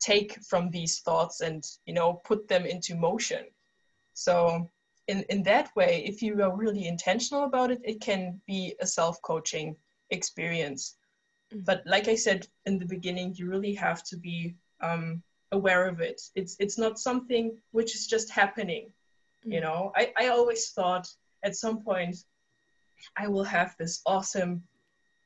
take 0.00 0.42
from 0.44 0.70
these 0.70 1.00
thoughts 1.00 1.40
and 1.40 1.64
you 1.86 1.94
know 1.94 2.14
put 2.24 2.48
them 2.48 2.66
into 2.66 2.96
motion? 2.96 3.44
So 4.14 4.68
in 5.06 5.22
in 5.28 5.42
that 5.44 5.74
way, 5.76 6.04
if 6.04 6.20
you 6.22 6.42
are 6.42 6.56
really 6.56 6.86
intentional 6.86 7.44
about 7.44 7.70
it, 7.70 7.80
it 7.84 8.00
can 8.00 8.40
be 8.46 8.74
a 8.80 8.86
self 8.86 9.22
coaching 9.22 9.76
experience. 10.10 10.96
Mm-hmm. 11.52 11.64
But 11.64 11.82
like 11.86 12.08
I 12.08 12.16
said 12.16 12.48
in 12.66 12.78
the 12.78 12.86
beginning, 12.86 13.34
you 13.36 13.48
really 13.48 13.74
have 13.74 14.02
to 14.04 14.16
be 14.16 14.56
um, 14.80 15.22
aware 15.52 15.86
of 15.86 16.00
it. 16.00 16.20
It's 16.34 16.56
it's 16.58 16.78
not 16.78 16.98
something 16.98 17.56
which 17.70 17.94
is 17.94 18.06
just 18.08 18.30
happening 18.30 18.92
you 19.44 19.60
know? 19.60 19.92
I, 19.96 20.12
I 20.16 20.28
always 20.28 20.70
thought 20.70 21.08
at 21.44 21.56
some 21.56 21.82
point 21.82 22.16
i 23.16 23.28
will 23.28 23.44
have 23.44 23.76
this 23.78 24.02
awesome 24.06 24.60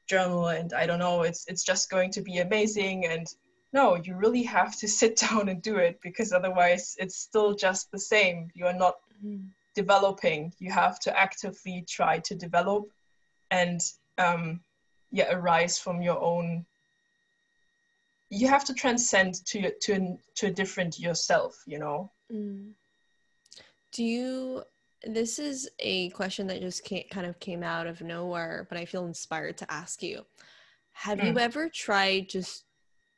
journal 0.07 0.49
and 0.49 0.75
i 0.75 0.85
don't 0.85 0.99
know 0.99 1.23
it's 1.23 1.47
it's 1.49 1.65
just 1.65 1.91
going 1.91 2.11
to 2.11 2.21
be 2.21 2.41
amazing 2.41 3.07
and 3.07 3.27
no 3.73 3.97
you 3.97 4.15
really 4.15 4.43
have 4.43 4.77
to 4.77 4.89
sit 5.01 5.17
down 5.17 5.49
and 5.49 5.63
do 5.63 5.77
it 5.77 6.01
because 6.03 6.33
otherwise 6.33 6.97
it's 6.99 7.17
still 7.17 7.55
just 7.55 7.91
the 7.91 7.99
same. 7.99 8.51
You 8.55 8.67
are 8.67 8.73
not 8.73 8.97
mm-hmm. 9.25 9.47
developing. 9.75 10.53
You 10.59 10.71
have 10.71 11.01
to 11.01 11.19
actively 11.19 11.85
try 11.89 12.19
to 12.21 12.35
develop 12.35 12.91
and 13.51 13.81
um, 14.19 14.61
yeah 15.11 15.33
arise 15.33 15.79
from 15.79 16.03
your 16.03 16.21
own 16.21 16.65
you 18.31 18.49
have 18.49 18.65
to 18.65 18.75
transcend 18.75 19.35
to 19.45 19.71
to 19.81 20.17
to 20.37 20.47
a 20.47 20.51
different 20.51 20.99
yourself 20.99 21.63
you 21.67 21.79
know? 21.79 22.11
Mm. 22.33 22.73
Do 23.93 24.05
you 24.05 24.65
this 25.05 25.39
is 25.39 25.69
a 25.81 26.11
question 26.11 26.47
that 26.47 26.61
just 26.61 26.85
came, 26.85 27.05
kind 27.11 27.27
of 27.27 27.39
came 27.41 27.63
out 27.63 27.87
of 27.87 28.01
nowhere, 28.03 28.67
but 28.69 28.79
I 28.79 28.85
feel 28.85 29.05
inspired 29.05 29.59
to 29.59 29.73
ask 29.73 30.03
you. 30.03 30.25
Have 30.93 31.19
mm. 31.19 31.27
you 31.27 31.39
ever 31.39 31.69
tried 31.69 32.29
just 32.29 32.65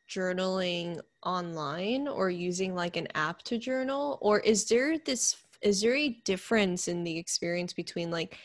journaling 0.08 1.00
online 1.22 2.08
or 2.08 2.30
using 2.30 2.74
like 2.74 2.96
an 2.96 3.08
app 3.14 3.42
to 3.42 3.58
journal 3.58 4.18
or 4.20 4.40
is 4.40 4.66
there 4.66 4.98
this 4.98 5.36
is 5.62 5.80
there 5.80 5.94
a 5.94 6.10
difference 6.24 6.88
in 6.88 7.04
the 7.04 7.18
experience 7.18 7.72
between 7.72 8.10
like 8.10 8.38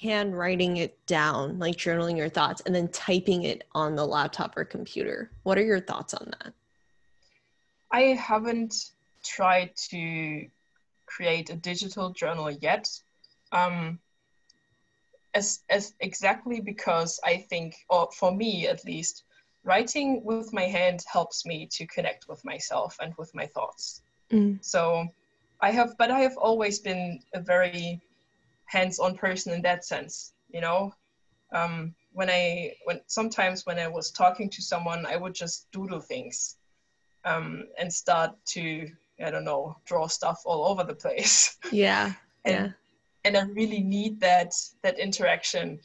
handwriting 0.00 0.78
it 0.78 1.04
down, 1.06 1.58
like 1.58 1.76
journaling 1.76 2.16
your 2.16 2.28
thoughts 2.28 2.62
and 2.64 2.74
then 2.74 2.88
typing 2.88 3.42
it 3.42 3.64
on 3.74 3.96
the 3.96 4.06
laptop 4.06 4.56
or 4.56 4.64
computer? 4.64 5.30
What 5.42 5.58
are 5.58 5.64
your 5.64 5.80
thoughts 5.80 6.14
on 6.14 6.32
that? 6.40 6.52
I 7.90 8.00
haven't 8.14 8.92
tried 9.24 9.76
to 9.90 10.46
create 11.16 11.50
a 11.50 11.56
digital 11.56 12.10
journal 12.10 12.50
yet. 12.50 12.88
Um, 13.52 13.98
as, 15.34 15.60
as 15.68 15.94
exactly 16.00 16.60
because 16.60 17.20
I 17.24 17.36
think, 17.50 17.74
or 17.88 18.08
for 18.18 18.32
me 18.34 18.66
at 18.66 18.84
least, 18.84 19.24
writing 19.64 20.22
with 20.24 20.52
my 20.52 20.64
hand 20.64 21.00
helps 21.12 21.44
me 21.44 21.68
to 21.72 21.86
connect 21.86 22.28
with 22.28 22.44
myself 22.44 22.96
and 23.00 23.12
with 23.18 23.30
my 23.34 23.46
thoughts. 23.46 24.02
Mm. 24.32 24.64
So 24.64 25.06
I 25.60 25.70
have, 25.70 25.94
but 25.98 26.10
I 26.10 26.20
have 26.20 26.36
always 26.36 26.78
been 26.78 27.20
a 27.34 27.40
very 27.40 28.00
hands-on 28.64 29.16
person 29.16 29.52
in 29.52 29.62
that 29.62 29.84
sense. 29.84 30.32
You 30.48 30.60
know, 30.60 30.94
um, 31.52 31.94
when 32.12 32.30
I 32.30 32.72
when 32.84 33.00
sometimes 33.06 33.66
when 33.66 33.78
I 33.78 33.88
was 33.88 34.10
talking 34.10 34.50
to 34.50 34.62
someone, 34.62 35.06
I 35.06 35.16
would 35.16 35.34
just 35.34 35.70
doodle 35.70 36.00
things 36.00 36.56
um, 37.24 37.64
and 37.78 37.92
start 37.92 38.32
to 38.54 38.88
I 39.24 39.30
don't 39.30 39.44
know 39.44 39.76
draw 39.84 40.06
stuff 40.06 40.40
all 40.44 40.66
over 40.66 40.84
the 40.84 40.94
place. 40.94 41.56
Yeah. 41.72 42.12
and, 42.44 42.54
yeah. 42.54 42.68
And 43.24 43.36
I 43.36 43.42
really 43.42 43.80
need 43.82 44.20
that 44.20 44.52
that 44.82 44.98
interaction. 44.98 45.78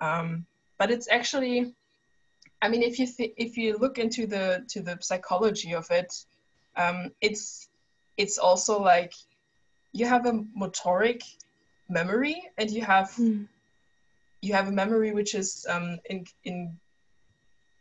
Um, 0.00 0.46
but 0.78 0.90
it's 0.90 1.08
actually, 1.10 1.74
I 2.62 2.68
mean, 2.68 2.82
if 2.82 2.98
you 2.98 3.06
th- 3.06 3.34
if 3.36 3.56
you 3.56 3.76
look 3.78 3.98
into 3.98 4.26
the 4.26 4.64
to 4.68 4.82
the 4.82 4.98
psychology 5.00 5.74
of 5.74 5.86
it, 5.90 6.12
um, 6.76 7.10
it's 7.20 7.68
it's 8.16 8.38
also 8.38 8.80
like 8.80 9.12
you 9.92 10.06
have 10.06 10.26
a 10.26 10.32
motoric 10.58 11.22
memory 11.88 12.36
and 12.58 12.70
you 12.70 12.82
have 12.84 13.08
Mm. 13.18 13.48
you 14.42 14.52
have 14.54 14.68
a 14.68 14.72
memory 14.72 15.12
which 15.12 15.34
is 15.34 15.66
um, 15.68 15.98
in 16.10 16.24
in 16.44 16.78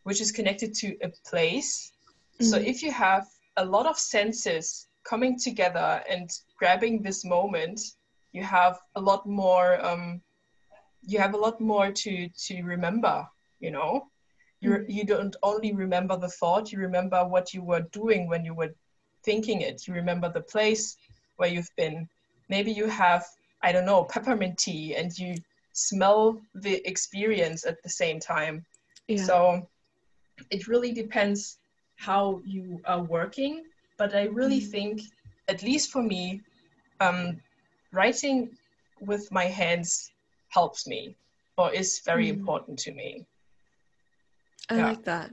which 0.03 0.21
is 0.21 0.31
connected 0.31 0.73
to 0.75 0.95
a 1.03 1.09
place. 1.29 1.91
So 2.41 2.57
Mm. 2.57 2.65
if 2.65 2.81
you 2.83 2.91
have 2.91 3.27
a 3.57 3.65
lot 3.65 3.85
of 3.85 3.97
senses 3.97 4.87
coming 5.03 5.37
together 5.39 6.03
and 6.09 6.29
grabbing 6.57 7.01
this 7.01 7.25
moment, 7.25 7.79
you 8.31 8.43
have 8.43 8.79
a 8.95 9.01
lot 9.01 9.25
more. 9.25 9.83
Um, 9.85 10.21
you 11.01 11.19
have 11.19 11.33
a 11.33 11.37
lot 11.37 11.59
more 11.59 11.91
to 11.91 12.29
to 12.29 12.61
remember. 12.63 13.27
You 13.59 13.71
know, 13.71 14.09
you 14.61 14.71
Mm. 14.71 14.85
you 14.87 15.03
don't 15.05 15.35
only 15.43 15.73
remember 15.73 16.17
the 16.17 16.29
thought. 16.29 16.71
You 16.71 16.79
remember 16.79 17.25
what 17.25 17.53
you 17.53 17.63
were 17.63 17.81
doing 17.91 18.27
when 18.27 18.45
you 18.45 18.53
were 18.53 18.73
thinking 19.23 19.61
it. 19.61 19.87
You 19.87 19.93
remember 19.93 20.29
the 20.31 20.41
place 20.41 20.97
where 21.37 21.49
you've 21.49 21.73
been. 21.75 22.07
Maybe 22.49 22.71
you 22.71 22.87
have 22.87 23.25
I 23.61 23.71
don't 23.71 23.85
know 23.85 24.03
peppermint 24.03 24.57
tea 24.57 24.95
and 24.95 25.17
you 25.17 25.35
smell 25.73 26.41
the 26.55 26.81
experience 26.87 27.65
at 27.65 27.81
the 27.83 27.89
same 27.89 28.19
time. 28.19 28.65
Yeah. 29.07 29.23
So 29.23 29.69
it 30.49 30.67
really 30.67 30.91
depends 30.93 31.58
how 31.99 32.41
you 32.45 32.81
are 32.85 33.03
working. 33.03 33.65
But 33.97 34.15
I 34.15 34.23
really 34.23 34.61
Mm. 34.61 34.71
think, 34.71 35.01
at 35.49 35.61
least 35.61 35.91
for 35.91 36.01
me, 36.01 36.41
um, 37.01 37.41
writing 37.91 38.57
with 38.99 39.29
my 39.31 39.45
hands 39.45 40.11
helps 40.47 40.87
me 40.87 41.17
or 41.57 41.73
is 41.73 41.99
very 42.05 42.27
Mm. 42.27 42.37
important 42.37 42.79
to 42.79 42.93
me. 42.93 43.25
I 44.69 44.77
Yeah. 44.77 44.85
like 44.89 45.03
that. 45.03 45.31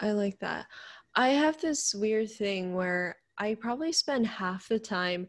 I 0.00 0.12
like 0.12 0.38
that. 0.40 0.66
I 1.14 1.28
have 1.30 1.60
this 1.60 1.94
weird 1.94 2.30
thing 2.30 2.74
where 2.74 3.16
I 3.36 3.54
probably 3.54 3.92
spend 3.92 4.26
half 4.26 4.68
the 4.68 4.80
time 4.80 5.28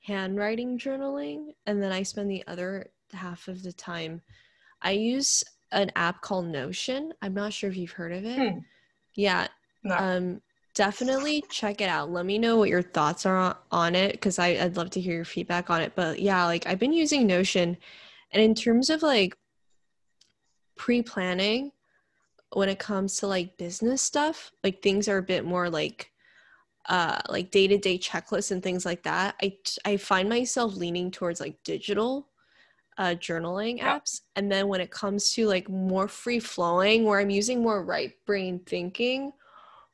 handwriting 0.00 0.78
journaling 0.78 1.54
and 1.66 1.82
then 1.82 1.92
I 1.92 2.02
spend 2.02 2.30
the 2.30 2.46
other 2.46 2.90
half 3.12 3.48
of 3.48 3.62
the 3.62 3.72
time 3.72 4.20
I 4.82 4.92
use 4.92 5.42
an 5.72 5.90
app 5.96 6.20
called 6.20 6.46
Notion. 6.46 7.12
I'm 7.22 7.34
not 7.34 7.52
sure 7.52 7.70
if 7.70 7.76
you've 7.76 7.92
heard 7.92 8.12
of 8.12 8.24
it. 8.24 8.52
Hmm. 8.52 8.58
Yeah. 9.14 9.48
No. 9.82 9.96
Um 9.96 10.42
definitely 10.74 11.42
check 11.50 11.80
it 11.80 11.88
out. 11.88 12.10
Let 12.10 12.24
me 12.24 12.38
know 12.38 12.56
what 12.56 12.68
your 12.68 12.82
thoughts 12.82 13.26
are 13.26 13.56
on, 13.72 13.94
it 13.96 14.12
because 14.12 14.38
I'd 14.38 14.76
love 14.76 14.90
to 14.90 15.00
hear 15.00 15.14
your 15.14 15.24
feedback 15.24 15.70
on 15.70 15.82
it. 15.82 15.92
But 15.96 16.20
yeah, 16.20 16.44
like 16.44 16.66
I've 16.66 16.78
been 16.78 16.92
using 16.92 17.26
Notion 17.26 17.76
and 18.32 18.42
in 18.42 18.54
terms 18.54 18.90
of 18.90 19.02
like 19.02 19.36
pre-planning 20.76 21.72
when 22.52 22.68
it 22.68 22.78
comes 22.78 23.16
to 23.18 23.26
like 23.26 23.58
business 23.58 24.00
stuff 24.00 24.52
like 24.64 24.80
things 24.80 25.08
are 25.08 25.18
a 25.18 25.22
bit 25.22 25.44
more 25.44 25.68
like 25.68 26.12
uh 26.88 27.18
like 27.28 27.50
day-to-day 27.50 27.98
checklists 27.98 28.52
and 28.52 28.62
things 28.62 28.86
like 28.86 29.02
that 29.02 29.34
i 29.42 29.54
i 29.84 29.96
find 29.96 30.28
myself 30.28 30.74
leaning 30.76 31.10
towards 31.10 31.40
like 31.40 31.58
digital 31.64 32.28
uh 32.96 33.14
journaling 33.18 33.78
Yeah. 33.78 33.98
apps 33.98 34.20
and 34.36 34.50
then 34.50 34.68
when 34.68 34.80
it 34.80 34.90
comes 34.90 35.32
to 35.34 35.46
like 35.46 35.68
more 35.68 36.08
free 36.08 36.40
flowing 36.40 37.04
where 37.04 37.20
i'm 37.20 37.28
using 37.30 37.60
more 37.60 37.84
right 37.84 38.12
brain 38.24 38.60
thinking 38.64 39.32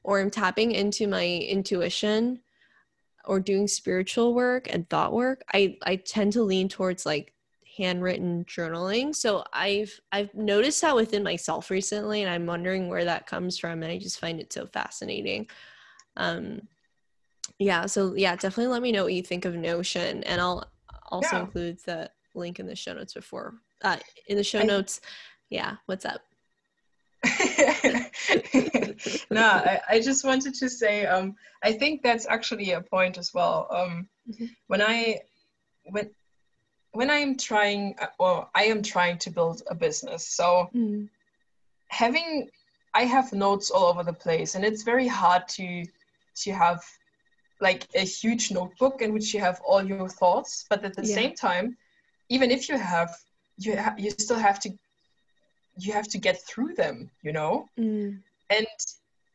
or 0.05 0.21
i'm 0.21 0.31
tapping 0.31 0.71
into 0.73 1.09
my 1.09 1.27
intuition 1.27 2.40
or 3.25 3.40
doing 3.40 3.67
spiritual 3.67 4.35
work 4.35 4.69
and 4.73 4.88
thought 4.88 5.12
work 5.12 5.43
i 5.53 5.77
i 5.85 5.97
tend 5.97 6.33
to 6.33 6.43
lean 6.43 6.69
towards 6.69 7.05
like 7.05 7.33
handwritten 7.77 8.45
journaling. 8.45 9.12
So 9.12 9.43
i've 9.53 9.99
i've 10.12 10.33
noticed 10.33 10.81
that 10.83 10.95
within 10.95 11.25
myself 11.25 11.71
recently 11.71 12.23
and 12.23 12.31
i'm 12.31 12.47
wondering 12.47 12.88
where 12.88 13.05
that 13.05 13.27
comes 13.27 13.59
from 13.59 13.83
and 13.83 13.90
i 13.90 13.99
just 13.99 14.21
find 14.21 14.38
it 14.38 14.53
so 14.53 14.64
fascinating. 14.67 15.49
Um 16.17 16.61
yeah 17.59 17.87
so 17.87 18.14
yeah 18.14 18.37
definitely 18.37 18.69
let 18.73 18.81
me 18.83 18.93
know 18.93 19.03
what 19.05 19.12
you 19.12 19.23
think 19.23 19.45
of 19.45 19.55
notion 19.57 20.23
and 20.25 20.40
i'll 20.40 20.71
also 21.11 21.37
Yeah. 21.37 21.40
include 21.40 21.79
the 21.85 22.11
link 22.35 22.61
in 22.61 22.67
the 22.67 22.77
show 22.77 22.93
notes 22.95 23.14
before 23.14 23.55
uh 23.83 23.97
in 24.29 24.37
the 24.37 24.45
show 24.45 24.61
I- 24.61 24.64
notes. 24.67 25.01
Yeah 25.51 25.77
what's 25.87 26.05
up 26.05 26.21
no, 29.31 29.43
I, 29.43 29.81
I 29.89 30.01
just 30.01 30.25
wanted 30.25 30.55
to 30.55 30.69
say 30.69 31.07
um, 31.07 31.35
I 31.63 31.73
think 31.73 32.03
that's 32.03 32.27
actually 32.27 32.73
a 32.73 32.81
point 32.83 33.19
as 33.19 33.33
well. 33.35 33.67
Um, 33.71 34.09
Mhm. 34.29 34.51
When 34.69 34.83
I 34.83 35.21
when 35.85 36.11
when 36.93 37.11
I'm 37.11 37.37
trying, 37.37 37.97
uh, 38.01 38.07
or 38.19 38.49
I 38.55 38.65
am 38.65 38.83
trying 38.83 39.19
to 39.19 39.31
build 39.31 39.63
a 39.71 39.75
business, 39.75 40.29
so 40.29 40.71
Mm, 40.75 41.09
having 41.89 42.49
I 42.95 43.05
have 43.05 43.33
notes 43.33 43.71
all 43.71 43.87
over 43.87 44.05
the 44.05 44.13
place, 44.13 44.55
and 44.55 44.65
it's 44.65 44.83
very 44.83 45.09
hard 45.09 45.49
to 45.57 45.85
to 46.45 46.53
have 46.53 46.83
like 47.61 47.87
a 47.95 48.01
huge 48.05 48.51
notebook 48.51 49.03
in 49.03 49.13
which 49.13 49.35
you 49.35 49.41
have 49.41 49.61
all 49.67 49.83
your 49.83 50.09
thoughts, 50.09 50.65
but 50.71 50.85
at 50.85 50.95
the 50.97 51.03
Yeah. 51.03 51.15
same 51.15 51.35
time, 51.35 51.77
even 52.29 52.51
if 52.51 52.69
you 52.69 52.79
have, 52.79 53.11
you 53.57 53.77
ha- 53.77 53.95
you 53.99 54.11
still 54.11 54.39
have 54.39 54.59
to 54.61 54.71
you 55.77 55.93
have 55.93 56.09
to 56.09 56.19
get 56.19 56.41
through 56.43 56.75
them, 56.75 57.11
you 57.23 57.33
know. 57.33 57.69
mm, 57.79 58.23
And 58.51 58.67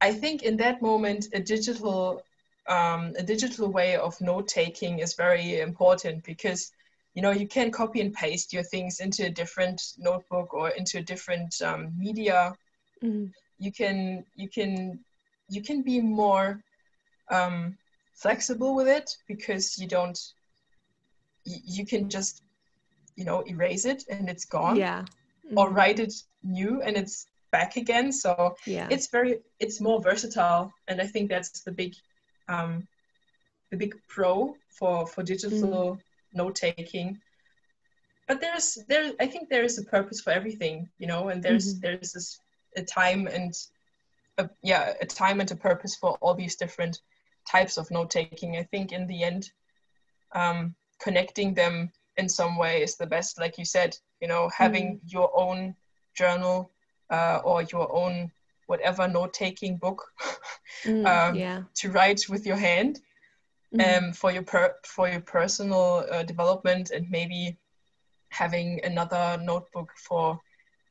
I 0.01 0.13
think 0.13 0.43
in 0.43 0.57
that 0.57 0.81
moment, 0.81 1.27
a 1.33 1.39
digital 1.39 2.23
um, 2.67 3.13
a 3.17 3.23
digital 3.23 3.71
way 3.71 3.95
of 3.95 4.19
note 4.21 4.47
taking 4.47 4.99
is 4.99 5.15
very 5.15 5.59
important 5.59 6.23
because 6.23 6.71
you 7.13 7.21
know 7.21 7.31
you 7.31 7.47
can 7.47 7.71
copy 7.71 8.01
and 8.01 8.13
paste 8.13 8.53
your 8.53 8.63
things 8.63 8.99
into 8.99 9.25
a 9.25 9.29
different 9.29 9.81
notebook 9.97 10.53
or 10.53 10.69
into 10.69 10.97
a 10.99 11.03
different 11.03 11.55
um, 11.61 11.93
media. 11.97 12.55
Mm, 13.03 13.31
you 13.57 13.71
can 13.71 14.25
you 14.35 14.49
can 14.49 14.99
you 15.49 15.61
can 15.61 15.81
be 15.83 16.01
more 16.01 16.63
um, 17.31 17.77
flexible 18.13 18.75
with 18.75 18.87
it 18.87 19.09
because 19.27 19.77
you 19.79 19.87
don't 19.87 20.19
you, 21.45 21.57
you 21.65 21.85
can 21.85 22.09
just 22.09 22.41
you 23.15 23.25
know 23.25 23.43
erase 23.47 23.85
it 23.85 24.03
and 24.09 24.29
it's 24.29 24.45
gone. 24.45 24.77
Yeah 24.77 25.05
or 25.55 25.69
mm, 25.69 25.75
write 25.75 25.99
it 25.99 26.13
new 26.43 26.81
and 26.81 26.97
it's 26.97 27.25
back 27.51 27.75
again. 27.77 28.11
So 28.11 28.55
yeah. 28.65 28.87
it's 28.89 29.07
very 29.07 29.39
it's 29.59 29.81
more 29.81 30.01
versatile 30.01 30.71
and 30.87 31.01
i 31.01 31.07
think 31.07 31.29
that's 31.29 31.61
the 31.63 31.71
big 31.71 31.93
um, 32.47 32.87
the 33.71 33.77
big 33.77 33.95
pro 34.07 34.55
for 34.69 35.05
for 35.07 35.23
digital 35.23 35.99
note 36.33 36.55
taking. 36.55 37.19
But 38.27 38.41
there's 38.41 38.77
there 38.87 39.13
i 39.19 39.27
think 39.27 39.49
there 39.49 39.63
is 39.63 39.77
a 39.79 39.83
purpose 39.83 40.21
for 40.21 40.31
everything 40.31 40.89
you 40.99 41.07
know 41.07 41.29
and 41.29 41.41
there's 41.43 41.75
Mhm. 41.75 41.81
there's 41.81 42.13
this 42.13 42.39
a 42.77 42.83
time 42.83 43.27
and 43.27 43.53
a, 44.37 44.49
yeah 44.61 44.93
a 45.01 45.05
time 45.05 45.39
and 45.41 45.51
a 45.51 45.55
purpose 45.55 45.95
for 45.95 46.17
all 46.21 46.35
these 46.35 46.55
different 46.55 47.01
types 47.51 47.77
of 47.77 47.89
note 47.89 48.11
taking. 48.11 48.57
I 48.57 48.63
think 48.63 48.91
in 48.91 49.07
the 49.07 49.23
end 49.23 49.51
um, 50.35 50.75
connecting 50.99 51.55
them 51.55 51.91
in 52.17 52.29
some 52.29 52.57
way 52.57 52.83
is 52.83 52.95
the 52.95 53.07
best. 53.07 53.39
Like 53.39 53.57
you 53.57 53.65
said 53.65 53.97
you 54.21 54.27
know 54.27 54.49
having 54.49 54.99
your 55.07 55.31
own 55.37 55.75
journal 56.15 56.69
uh, 57.09 57.39
or 57.43 57.63
your 57.63 57.91
own 57.95 58.31
whatever 58.67 59.07
note 59.07 59.33
taking 59.33 59.77
book 59.77 60.03
mm, 60.85 61.05
um, 61.05 61.35
yeah 61.35 61.61
to 61.75 61.91
write 61.91 62.21
with 62.29 62.45
your 62.45 62.57
hand 62.57 62.99
mm, 63.73 63.97
um, 63.97 64.13
for 64.13 64.31
your 64.31 64.43
per- 64.43 64.75
for 64.85 65.07
your 65.09 65.21
personal 65.21 66.05
uh, 66.11 66.23
development 66.23 66.91
and 66.91 67.09
maybe 67.09 67.57
having 68.29 68.79
another 68.83 69.39
notebook 69.43 69.91
for 70.07 70.39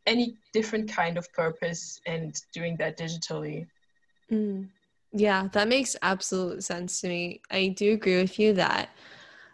any 0.06 0.34
different 0.52 0.90
kind 0.90 1.18
of 1.18 1.30
purpose 1.32 2.00
and 2.06 2.34
doing 2.52 2.76
that 2.78 2.98
digitally 2.98 3.66
Mm. 4.30 4.68
Yeah, 5.12 5.48
that 5.52 5.68
makes 5.68 5.96
absolute 6.02 6.62
sense 6.64 7.00
to 7.00 7.08
me. 7.08 7.40
I 7.50 7.68
do 7.68 7.92
agree 7.94 8.20
with 8.20 8.38
you 8.38 8.52
that 8.54 8.90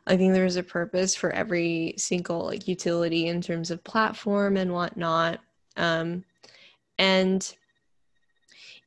I 0.06 0.16
think 0.16 0.32
there's 0.32 0.56
a 0.56 0.62
purpose 0.62 1.14
for 1.14 1.30
every 1.30 1.94
single 1.96 2.44
like 2.44 2.68
utility 2.68 3.28
in 3.28 3.40
terms 3.40 3.70
of 3.70 3.82
platform 3.84 4.56
and 4.56 4.72
whatnot. 4.72 5.40
Um, 5.76 6.24
and 6.98 7.54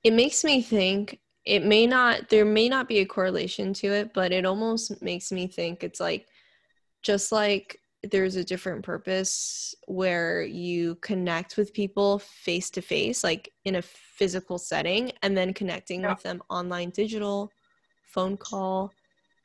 it 0.03 0.13
makes 0.13 0.43
me 0.43 0.61
think 0.61 1.19
it 1.45 1.63
may 1.63 1.87
not 1.87 2.29
there 2.29 2.45
may 2.45 2.69
not 2.69 2.87
be 2.87 2.99
a 2.99 3.05
correlation 3.05 3.73
to 3.73 3.87
it, 3.87 4.13
but 4.13 4.31
it 4.31 4.45
almost 4.45 5.01
makes 5.01 5.31
me 5.31 5.47
think 5.47 5.83
it's 5.83 5.99
like 5.99 6.27
just 7.01 7.31
like 7.31 7.79
there's 8.03 8.35
a 8.35 8.43
different 8.43 8.83
purpose 8.83 9.73
where 9.87 10.43
you 10.43 10.95
connect 10.95 11.57
with 11.57 11.73
people 11.73 12.19
face 12.19 12.69
to 12.69 12.81
face, 12.81 13.23
like 13.23 13.51
in 13.65 13.75
a 13.75 13.81
physical 13.81 14.57
setting, 14.57 15.11
and 15.23 15.35
then 15.35 15.53
connecting 15.53 16.01
Yeah. 16.01 16.13
with 16.13 16.21
them 16.21 16.41
online, 16.49 16.91
digital, 16.91 17.51
phone 18.03 18.37
call, 18.37 18.91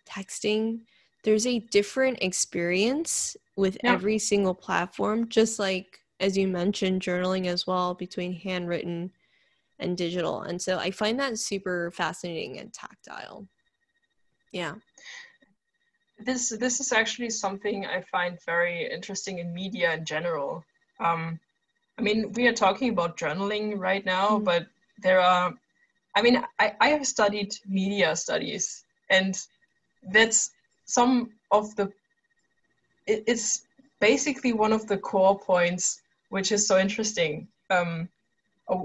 texting. 0.07 0.81
There's 1.25 1.47
a 1.47 1.61
different 1.61 2.19
experience 2.23 3.37
with 3.57 3.79
Yeah. 3.83 3.95
every 3.95 4.19
single 4.19 4.55
platform, 4.55 5.29
just 5.29 5.59
like 5.59 6.01
as 6.21 6.37
you 6.37 6.47
mentioned, 6.47 7.03
journaling 7.03 7.47
as 7.47 7.67
well 7.67 7.95
between 7.95 8.33
handwritten 8.33 9.11
and 9.81 9.97
digital. 9.97 10.43
And 10.43 10.63
so 10.63 10.79
I 10.79 10.93
find 10.93 11.19
that 11.19 11.39
super 11.39 11.91
fascinating 11.91 12.59
and 12.59 12.73
tactile. 12.73 13.49
Yeah. 14.53 14.75
this 16.19 16.51
this 16.51 16.79
is 16.81 16.93
actually 16.93 17.31
something 17.31 17.85
I 17.87 18.03
find 18.03 18.39
very 18.47 18.89
interesting 18.91 19.39
in 19.41 19.53
media 19.53 19.95
in 19.95 20.05
general. 20.05 20.65
Um, 21.01 21.41
I 21.99 22.03
mean, 22.03 22.33
we 22.33 22.47
are 22.47 22.53
talking 22.53 22.91
about 22.91 23.17
journaling 23.19 23.79
right 23.79 24.05
now, 24.05 24.39
Mm. 24.39 24.45
but 24.45 24.67
there 25.03 25.21
are, 25.21 25.53
I 26.15 26.23
mean, 26.23 26.43
I, 26.59 26.75
I 26.81 26.89
have 26.91 27.07
studied 27.07 27.53
media 27.67 28.15
studies, 28.15 28.85
and 29.11 29.37
that's 30.13 30.51
some 30.93 31.31
of 31.51 31.75
the, 31.77 31.87
it, 33.07 33.25
it's 33.27 33.67
basically 34.01 34.53
one 34.53 34.73
of 34.73 34.87
the 34.87 34.99
core 34.99 35.39
points, 35.39 36.03
which 36.29 36.53
is 36.53 36.67
so 36.67 36.79
interesting. 36.79 37.49
Um, 37.71 38.09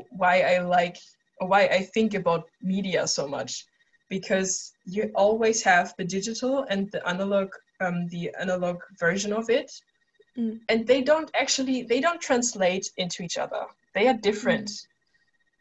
why 0.09 0.41
I 0.41 0.59
like, 0.59 0.97
why 1.39 1.61
I 1.67 1.81
think 1.93 2.13
about 2.13 2.49
media 2.61 3.07
so 3.07 3.27
much. 3.27 3.65
Because 4.09 4.73
you 4.85 5.11
always 5.15 5.61
have 5.63 5.93
the 5.97 6.05
digital 6.05 6.65
and 6.69 6.89
the 6.91 7.05
analog 7.07 7.49
um, 7.79 8.07
the 8.07 8.31
analog 8.39 8.77
version 8.99 9.33
of 9.33 9.49
it. 9.49 9.69
Mm. 10.37 10.59
and 10.69 10.85
they 10.85 11.01
don't 11.01 11.31
actually 11.33 11.81
they 11.81 11.99
don't 11.99 12.21
translate 12.21 12.87
into 12.97 13.23
each 13.23 13.37
other. 13.37 13.63
They 13.95 14.07
are 14.07 14.13
different. 14.29 14.69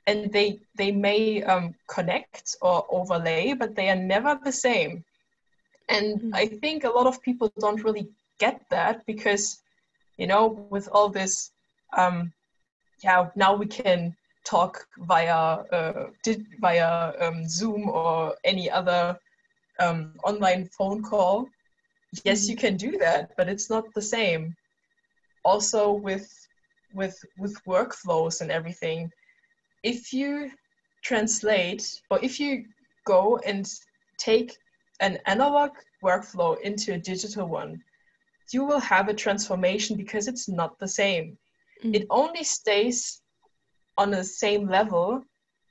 And 0.06 0.30
they 0.32 0.60
they 0.76 0.92
may 0.92 1.42
um, 1.42 1.74
connect 1.88 2.56
or 2.60 2.86
overlay 2.90 3.54
but 3.54 3.74
they 3.74 3.88
are 3.88 4.02
never 4.14 4.38
the 4.44 4.52
same 4.52 5.04
and 5.88 6.20
Mm. 6.20 6.34
i 6.34 6.46
think 6.46 6.84
a 6.84 6.90
lot 6.90 7.06
of 7.06 7.20
people 7.22 7.48
don't 7.60 7.84
really 7.84 8.08
get 8.38 8.60
that 8.70 9.04
because 9.06 9.62
you 10.18 10.26
know 10.26 10.48
with 10.70 10.88
all 10.92 11.08
this 11.08 11.52
um, 11.96 12.32
yeah 13.02 13.26
now 13.36 13.54
we 13.54 13.66
can 13.66 14.14
talk 14.44 14.86
via 14.98 15.34
uh, 15.72 16.06
did 16.22 16.46
via 16.60 17.12
um, 17.20 17.48
Zoom 17.48 17.88
or 17.88 18.34
any 18.44 18.70
other 18.70 19.18
um, 19.80 20.14
online 20.24 20.66
phone 20.78 21.02
call. 21.02 21.50
Yes, 22.24 22.46
Mhm. 22.46 22.50
you 22.50 22.56
can 22.56 22.76
do 22.76 22.98
that, 22.98 23.36
but 23.36 23.48
it's 23.48 23.68
not 23.70 23.92
the 23.94 24.02
same. 24.02 24.56
Also, 25.44 25.92
with 25.92 26.28
with 26.92 27.16
with 27.36 27.54
workflows 27.66 28.40
and 28.40 28.50
everything, 28.50 29.10
if 29.82 30.12
you 30.12 30.50
translate 31.02 31.84
or 32.10 32.18
if 32.22 32.40
you 32.40 32.64
go 33.04 33.38
and 33.46 33.66
take 34.18 34.56
an 35.00 35.18
analog 35.26 35.70
workflow 36.02 36.60
into 36.60 36.94
a 36.94 36.98
digital 36.98 37.46
one, 37.46 37.80
you 38.52 38.64
will 38.64 38.80
have 38.80 39.08
a 39.08 39.14
transformation 39.14 39.96
because 39.96 40.28
it's 40.28 40.48
not 40.48 40.78
the 40.78 40.88
same 40.88 41.36
Mm. 41.84 41.94
it 41.94 42.06
only 42.10 42.44
stays 42.44 43.22
on 43.98 44.10
the 44.10 44.24
same 44.24 44.68
level 44.68 45.22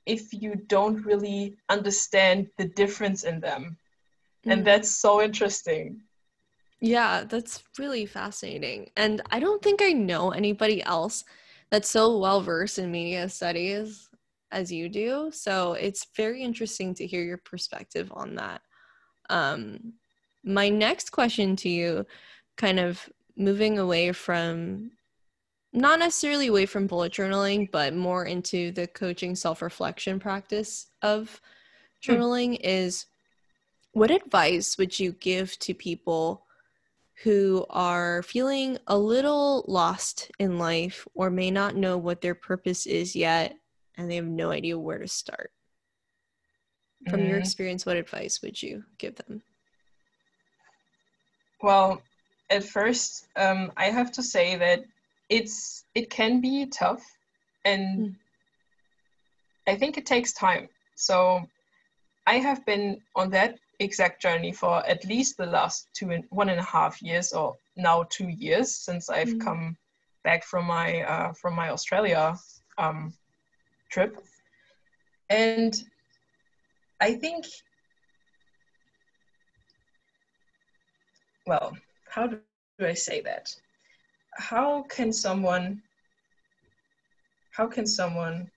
if 0.04 0.32
you 0.32 0.54
don't 0.66 1.04
really 1.04 1.56
understand 1.68 2.48
the 2.58 2.64
difference 2.64 3.24
in 3.24 3.40
them. 3.40 3.76
Mm. 4.46 4.52
And 4.52 4.64
that's 4.64 4.90
so 4.90 5.22
interesting. 5.22 6.00
Yeah, 6.80 7.24
that's 7.24 7.62
really 7.78 8.06
fascinating. 8.06 8.90
And 8.96 9.22
I 9.30 9.40
don't 9.40 9.62
think 9.62 9.80
I 9.82 9.92
know 9.92 10.30
anybody 10.30 10.82
else 10.82 11.24
that's 11.70 11.88
so 11.88 12.18
well 12.18 12.40
versed 12.40 12.78
in 12.78 12.92
media 12.92 13.28
studies 13.28 14.08
as 14.52 14.70
you 14.70 14.88
do. 14.88 15.30
So 15.32 15.72
it's 15.72 16.06
very 16.16 16.42
interesting 16.42 16.94
to 16.94 17.06
hear 17.06 17.22
your 17.22 17.38
perspective 17.38 18.12
on 18.14 18.36
that. 18.36 18.60
Um, 19.30 19.94
my 20.44 20.68
next 20.68 21.10
question 21.12 21.56
to 21.56 21.68
you, 21.68 22.06
kind 22.56 22.78
of 22.80 23.08
moving 23.36 23.78
away 23.78 24.12
from 24.12 24.92
not 25.72 25.98
necessarily 25.98 26.46
away 26.46 26.66
from 26.66 26.86
bullet 26.86 27.12
journaling, 27.12 27.70
but 27.70 27.94
more 27.94 28.24
into 28.24 28.72
the 28.72 28.86
coaching 28.86 29.34
self 29.34 29.60
reflection 29.62 30.18
practice 30.18 30.86
of 31.02 31.40
Hmm. 32.06 32.12
journaling, 32.12 32.58
is 32.62 33.06
what 33.92 34.10
advice 34.10 34.78
would 34.78 34.98
you 34.98 35.12
give 35.12 35.58
to 35.60 35.74
people 35.74 36.46
who 37.22 37.66
are 37.70 38.22
feeling 38.22 38.78
a 38.86 38.98
little 38.98 39.64
lost 39.68 40.30
in 40.38 40.58
life 40.58 41.06
or 41.14 41.30
may 41.30 41.50
not 41.50 41.74
know 41.76 41.96
what 41.96 42.20
their 42.20 42.34
purpose 42.34 42.86
is 42.86 43.16
yet 43.16 43.56
and 43.96 44.10
they 44.10 44.16
have 44.16 44.26
no 44.26 44.50
idea 44.50 44.78
where 44.78 44.98
to 44.98 45.08
start? 45.08 45.50
From 47.04 47.24
your 47.24 47.36
Mm, 47.36 47.40
experience, 47.40 47.86
what 47.86 47.96
advice 47.96 48.42
would 48.42 48.60
you 48.62 48.84
give 48.98 49.14
them? 49.16 49.42
well, 51.62 52.02
at 52.50 52.64
first, 52.64 53.28
um, 53.36 53.72
I 53.76 53.86
have 53.90 54.12
to 54.12 54.22
say 54.22 54.56
that 54.56 54.84
it's 55.28 55.84
it 55.94 56.10
can 56.10 56.40
be 56.40 56.66
tough, 56.66 57.02
and 57.64 58.00
Mm. 58.00 58.16
I 59.66 59.76
think 59.76 59.98
it 59.98 60.06
takes 60.06 60.32
time. 60.32 60.68
So 60.94 61.50
I 62.26 62.38
have 62.38 62.64
been 62.66 63.00
on 63.14 63.30
that 63.30 63.58
exact 63.80 64.22
journey 64.22 64.52
for 64.52 64.84
at 64.86 65.04
least 65.04 65.36
the 65.36 65.46
last 65.46 65.88
two 65.92 66.10
and 66.10 66.24
one 66.30 66.48
and 66.48 66.60
a 66.60 66.64
half 66.64 67.02
years, 67.02 67.32
or 67.32 67.56
now 67.76 68.04
two 68.10 68.28
years 68.28 68.74
since 68.76 69.10
I've 69.10 69.34
Mm. 69.34 69.44
come 69.44 69.76
back 70.24 70.44
from 70.44 70.66
my 70.66 71.02
uh, 71.02 71.32
from 71.34 71.54
my 71.54 71.70
Australia 71.70 72.36
um, 72.78 73.12
trip, 73.90 74.16
and 75.30 75.74
I 77.00 77.14
think, 77.14 77.46
well, 81.46 81.76
how 82.08 82.26
do 82.26 82.40
I 82.80 82.94
say 82.94 83.20
that? 83.22 83.54
How 84.38 84.82
can 84.82 85.12
someone 85.12 85.82
how 87.52 87.66
can 87.66 87.86
someone 87.86 88.50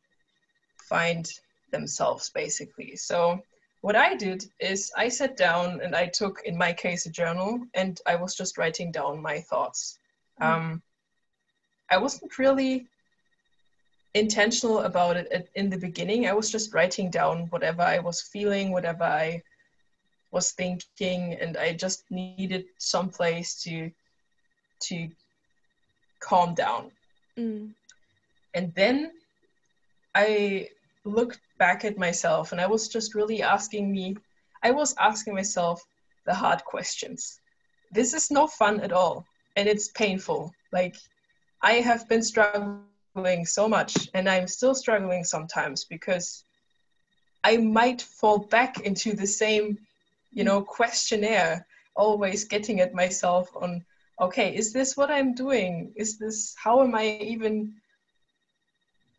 find 0.89 1.29
themselves 1.71 2.29
basically? 2.31 2.95
So 2.97 3.41
what 3.81 3.95
I 3.95 4.15
did 4.15 4.43
is 4.59 4.91
I 4.97 5.07
sat 5.07 5.37
down 5.37 5.79
and 5.81 5.95
I 5.95 6.07
took, 6.07 6.41
in 6.43 6.57
my 6.57 6.73
case, 6.73 7.05
a 7.05 7.09
journal, 7.09 7.61
and 7.73 7.99
I 8.05 8.15
was 8.15 8.35
just 8.35 8.57
writing 8.57 8.91
down 8.91 9.21
my 9.21 9.39
thoughts. 9.39 9.97
Mm. 10.41 10.45
Um, 10.45 10.81
I 11.89 11.97
wasn't 11.97 12.37
really 12.37 12.87
intentional 14.13 14.79
about 14.79 15.17
it 15.17 15.49
in 15.55 15.69
the 15.69 15.77
beginning. 15.77 16.27
I 16.27 16.33
was 16.33 16.51
just 16.51 16.73
writing 16.73 17.09
down 17.09 17.47
whatever 17.49 17.81
I 17.81 17.99
was 17.99 18.21
feeling, 18.21 18.71
whatever 18.71 19.03
I 19.03 19.41
was 20.31 20.51
thinking, 20.51 21.33
and 21.33 21.57
I 21.57 21.73
just 21.73 22.03
needed 22.09 22.65
some 22.77 23.09
place 23.09 23.61
to 23.63 23.91
to 24.81 25.09
calm 26.19 26.53
down. 26.53 26.91
Mm. 27.37 27.73
And 28.53 28.73
then 28.75 29.11
I 30.15 30.69
looked 31.05 31.41
back 31.57 31.85
at 31.85 31.97
myself 31.97 32.51
and 32.51 32.61
I 32.61 32.67
was 32.67 32.87
just 32.87 33.15
really 33.15 33.41
asking 33.43 33.91
me, 33.91 34.15
I 34.63 34.71
was 34.71 34.95
asking 34.99 35.35
myself 35.35 35.83
the 36.25 36.33
hard 36.33 36.63
questions. 36.63 37.39
This 37.91 38.13
is 38.13 38.31
no 38.31 38.47
fun 38.47 38.79
at 38.81 38.91
all 38.91 39.25
and 39.55 39.67
it's 39.67 39.89
painful. 39.89 40.51
Like, 40.71 40.95
I 41.61 41.73
have 41.73 42.07
been 42.07 42.23
struggling 42.23 42.83
so 43.45 43.67
much 43.67 44.09
and 44.13 44.29
I'm 44.29 44.47
still 44.47 44.75
struggling 44.75 45.23
sometimes 45.23 45.85
because 45.85 46.43
I 47.43 47.57
might 47.57 48.01
fall 48.01 48.39
back 48.39 48.81
into 48.81 49.13
the 49.15 49.27
same, 49.27 49.77
you 50.31 50.43
know, 50.43 50.61
questionnaire, 50.61 51.65
always 51.95 52.45
getting 52.45 52.81
at 52.81 52.93
myself 52.93 53.49
on, 53.55 53.83
okay, 54.21 54.55
is 54.55 54.73
this 54.73 54.95
what 54.95 55.09
I'm 55.09 55.33
doing? 55.33 55.93
Is 55.95 56.17
this, 56.17 56.55
how 56.61 56.83
am 56.83 56.95
I 56.95 57.17
even 57.21 57.73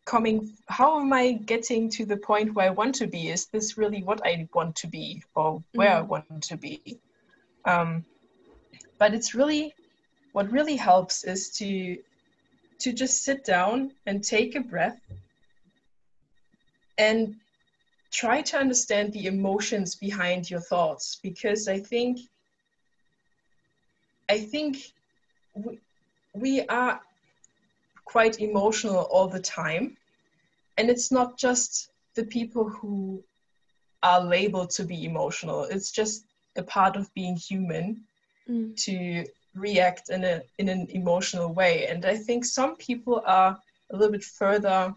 coming 0.05 0.51
how 0.67 0.99
am 0.99 1.13
i 1.13 1.31
getting 1.31 1.89
to 1.89 2.05
the 2.05 2.17
point 2.17 2.53
where 2.55 2.65
i 2.65 2.69
want 2.69 2.93
to 2.95 3.07
be 3.07 3.29
is 3.29 3.45
this 3.47 3.77
really 3.77 4.01
what 4.01 4.19
i 4.25 4.47
want 4.53 4.75
to 4.75 4.87
be 4.87 5.23
or 5.35 5.63
where 5.73 5.97
i 5.97 6.01
Mm. 6.01 6.07
want 6.07 6.43
to 6.43 6.57
be 6.57 6.99
um, 7.65 8.03
but 8.97 9.13
it's 9.13 9.35
really 9.35 9.75
what 10.33 10.51
really 10.51 10.75
helps 10.75 11.23
is 11.23 11.49
to 11.59 11.97
to 12.81 12.91
just 12.91 13.23
sit 13.23 13.43
down 13.43 13.91
and 14.05 14.23
take 14.23 14.55
a 14.55 14.59
breath 14.59 14.99
and 16.97 17.35
try 18.11 18.41
to 18.41 18.57
understand 18.57 19.13
the 19.13 19.25
emotions 19.25 19.95
behind 19.95 20.49
your 20.49 20.59
thoughts 20.59 21.19
because 21.23 21.67
i 21.67 21.79
think 21.79 22.19
i 24.29 24.37
think 24.37 24.77
we, 25.53 25.79
we 26.33 26.61
are 26.67 26.99
quite 28.05 28.39
emotional 28.39 29.03
all 29.11 29.27
the 29.27 29.39
time 29.39 29.95
and 30.77 30.89
it's 30.89 31.11
not 31.11 31.37
just 31.37 31.89
the 32.15 32.23
people 32.25 32.67
who 32.67 33.23
are 34.03 34.21
labeled 34.21 34.69
to 34.71 34.83
be 34.83 35.05
emotional 35.05 35.63
it's 35.63 35.91
just 35.91 36.25
a 36.57 36.63
part 36.63 36.95
of 36.95 37.13
being 37.13 37.35
human 37.35 38.01
Mm. 38.49 38.75
to 38.75 39.23
react 39.55 40.09
in 40.09 40.23
a 40.23 40.41
in 40.57 40.69
an 40.69 40.87
emotional 40.89 41.53
way. 41.53 41.87
And 41.87 42.05
i 42.05 42.15
think 42.15 42.45
some 42.45 42.75
people 42.77 43.21
are 43.25 43.57
a 43.91 43.95
little 43.95 44.11
bit 44.11 44.23
further 44.23 44.93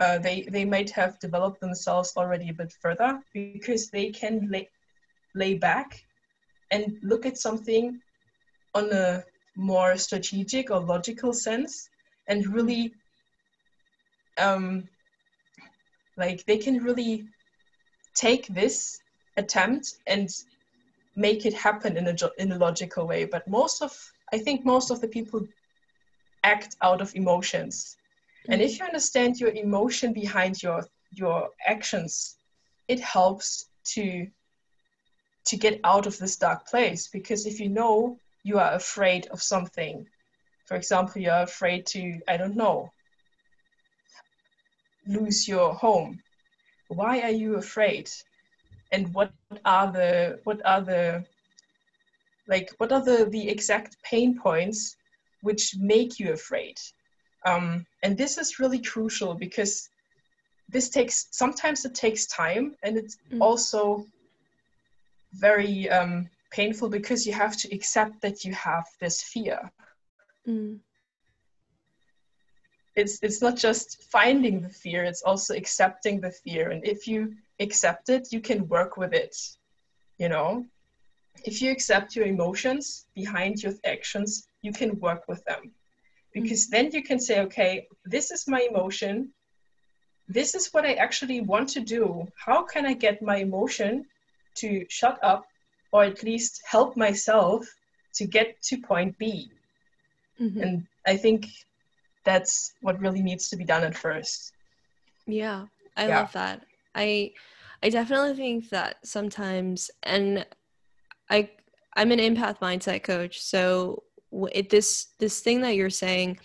uh, 0.00 0.18
they 0.18 0.42
they 0.50 0.64
might 0.64 0.90
have 0.90 1.18
developed 1.20 1.60
themselves 1.60 2.12
already 2.16 2.48
a 2.48 2.54
bit 2.54 2.72
further 2.80 3.20
because 3.32 3.90
they 3.90 4.10
can 4.10 4.48
lay, 4.50 4.68
lay 5.34 5.54
back 5.54 6.04
and 6.70 6.98
look 7.02 7.26
at 7.26 7.38
something 7.38 8.00
on 8.74 8.92
a 8.92 9.22
more 9.56 9.96
strategic 9.96 10.70
or 10.70 10.80
logical 10.80 11.32
sense 11.32 11.88
and 12.26 12.46
really 12.52 12.92
um, 14.38 14.88
like 16.16 16.44
they 16.46 16.58
can 16.58 16.82
really 16.82 17.24
take 18.16 18.46
this 18.48 18.98
attempt 19.36 19.94
and 20.08 20.28
make 21.16 21.46
it 21.46 21.54
happen 21.54 21.96
in 21.96 22.06
a 22.08 22.16
in 22.38 22.52
a 22.52 22.58
logical 22.58 23.06
way 23.06 23.24
but 23.24 23.46
most 23.48 23.82
of 23.82 23.92
i 24.32 24.38
think 24.38 24.64
most 24.64 24.90
of 24.90 25.00
the 25.00 25.08
people 25.08 25.46
act 26.44 26.76
out 26.82 27.00
of 27.00 27.14
emotions. 27.16 27.96
And 28.48 28.60
if 28.60 28.74
mm. 28.74 28.78
you 28.78 28.84
understand 28.84 29.40
your 29.40 29.50
emotion 29.50 30.12
behind 30.12 30.62
your 30.62 30.86
your 31.10 31.50
actions 31.66 32.36
it 32.88 33.00
helps 33.00 33.66
to 33.84 34.26
to 35.46 35.56
get 35.56 35.80
out 35.84 36.06
of 36.06 36.18
this 36.18 36.36
dark 36.36 36.66
place 36.66 37.06
because 37.08 37.46
if 37.46 37.60
you 37.60 37.68
know 37.68 38.18
you 38.42 38.58
are 38.58 38.72
afraid 38.74 39.28
of 39.28 39.40
something 39.40 40.06
for 40.66 40.76
example 40.76 41.22
you're 41.22 41.46
afraid 41.50 41.86
to 41.86 42.18
i 42.26 42.36
don't 42.36 42.56
know 42.56 42.90
lose 45.06 45.46
your 45.46 45.72
home 45.72 46.18
why 46.88 47.20
are 47.20 47.36
you 47.42 47.54
afraid 47.54 48.10
and 48.92 49.12
what 49.14 49.32
are 49.64 49.90
the 49.92 50.40
what 50.44 50.60
are 50.64 50.80
the 50.80 51.24
like 52.48 52.70
what 52.78 52.92
are 52.92 53.04
the 53.04 53.26
the 53.30 53.48
exact 53.48 53.96
pain 54.02 54.38
points 54.38 54.96
which 55.42 55.74
make 55.78 56.18
you 56.18 56.32
afraid 56.32 56.76
um, 57.46 57.84
and 58.02 58.16
this 58.16 58.38
is 58.38 58.58
really 58.58 58.80
crucial 58.80 59.34
because 59.34 59.88
this 60.68 60.88
takes 60.88 61.26
sometimes 61.30 61.84
it 61.84 61.94
takes 61.94 62.26
time 62.26 62.74
and 62.82 62.96
it's 62.96 63.18
mm. 63.32 63.40
also 63.40 64.06
very 65.34 65.88
um, 65.90 66.28
painful 66.50 66.88
because 66.88 67.26
you 67.26 67.32
have 67.32 67.56
to 67.56 67.74
accept 67.74 68.20
that 68.22 68.44
you 68.44 68.52
have 68.54 68.84
this 69.00 69.22
fear 69.22 69.70
mm. 70.48 70.78
It's 72.96 73.18
it's 73.22 73.42
not 73.42 73.56
just 73.56 74.02
finding 74.10 74.60
the 74.60 74.68
fear 74.68 75.04
it's 75.04 75.22
also 75.22 75.54
accepting 75.54 76.20
the 76.20 76.30
fear. 76.30 76.70
And 76.70 76.84
if 76.86 77.06
you 77.06 77.34
accept 77.60 78.08
it 78.08 78.28
you 78.32 78.40
can 78.40 78.68
work 78.68 78.96
with 78.96 79.12
it 79.12 79.36
you 80.18 80.28
know? 80.28 80.64
If 81.44 81.60
you 81.60 81.70
accept 81.72 82.14
your 82.14 82.26
emotions 82.26 83.06
behind 83.14 83.62
your 83.62 83.74
actions 83.84 84.46
you 84.62 84.72
can 84.72 84.98
work 85.00 85.24
with 85.28 85.44
them. 85.44 85.72
Because 86.32 86.68
then 86.68 86.90
you 86.92 87.02
can 87.02 87.18
say 87.18 87.40
okay 87.40 87.86
this 88.04 88.30
is 88.30 88.46
my 88.48 88.66
emotion. 88.70 89.30
This 90.28 90.54
is 90.54 90.72
what 90.72 90.86
i 90.86 90.94
actually 90.94 91.40
want 91.40 91.68
to 91.70 91.80
do. 91.80 92.26
How 92.36 92.62
can 92.62 92.86
i 92.86 92.94
get 92.94 93.22
my 93.22 93.36
emotion 93.36 94.06
to 94.56 94.86
shut 94.88 95.18
up 95.22 95.44
or 95.92 96.04
at 96.04 96.22
least 96.22 96.62
help 96.64 96.96
myself 96.96 97.66
to 98.14 98.24
get 98.26 98.62
to 98.62 98.78
point 98.78 99.18
b? 99.18 99.50
Mm-hmm. 100.40 100.60
and 100.62 100.86
i 101.06 101.16
think 101.16 101.46
that's 102.24 102.74
what 102.80 103.00
really 103.00 103.22
needs 103.22 103.48
to 103.48 103.56
be 103.56 103.64
done 103.64 103.82
at 103.82 103.96
first 103.96 104.52
yeah 105.26 105.66
i 105.96 106.06
yeah. 106.06 106.20
love 106.20 106.32
that 106.32 106.62
i 106.94 107.30
i 107.82 107.88
definitely 107.88 108.34
think 108.34 108.68
that 108.70 108.96
sometimes 109.04 109.90
and 110.04 110.46
i 111.30 111.48
i'm 111.96 112.12
an 112.12 112.18
empath 112.18 112.58
mindset 112.58 113.02
coach 113.02 113.40
so 113.40 114.02
it, 114.52 114.68
this 114.68 115.08
this 115.18 115.40
thing 115.40 115.60
that 115.60 115.76
you're 115.76 115.90
saying 115.90 116.38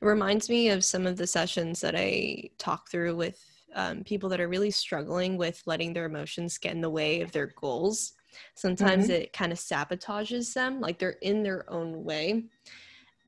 it 0.00 0.04
reminds 0.04 0.48
me 0.48 0.70
of 0.70 0.84
some 0.84 1.06
of 1.06 1.16
the 1.16 1.26
sessions 1.26 1.80
that 1.80 1.94
i 1.94 2.42
talk 2.58 2.90
through 2.90 3.14
with 3.14 3.38
um, 3.76 4.04
people 4.04 4.28
that 4.28 4.40
are 4.40 4.48
really 4.48 4.70
struggling 4.70 5.36
with 5.36 5.60
letting 5.66 5.92
their 5.92 6.04
emotions 6.04 6.58
get 6.58 6.72
in 6.72 6.80
the 6.80 6.88
way 6.88 7.20
of 7.20 7.32
their 7.32 7.52
goals 7.60 8.14
sometimes 8.54 9.04
mm-hmm. 9.04 9.22
it 9.22 9.32
kind 9.32 9.52
of 9.52 9.58
sabotages 9.58 10.54
them 10.54 10.80
like 10.80 10.98
they're 10.98 11.16
in 11.22 11.42
their 11.42 11.70
own 11.70 12.04
way 12.04 12.44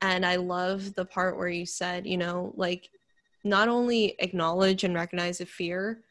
and 0.03 0.25
i 0.25 0.37
love 0.37 0.95
the 0.95 1.05
part 1.05 1.37
where 1.37 1.49
you 1.49 1.67
said 1.67 2.07
you 2.07 2.17
know 2.17 2.53
like 2.57 2.89
not 3.45 3.69
only 3.69 4.15
acknowledge 4.19 4.85
and 4.85 4.95
recognize 4.95 5.39
the 5.39 5.47
fear 5.47 6.03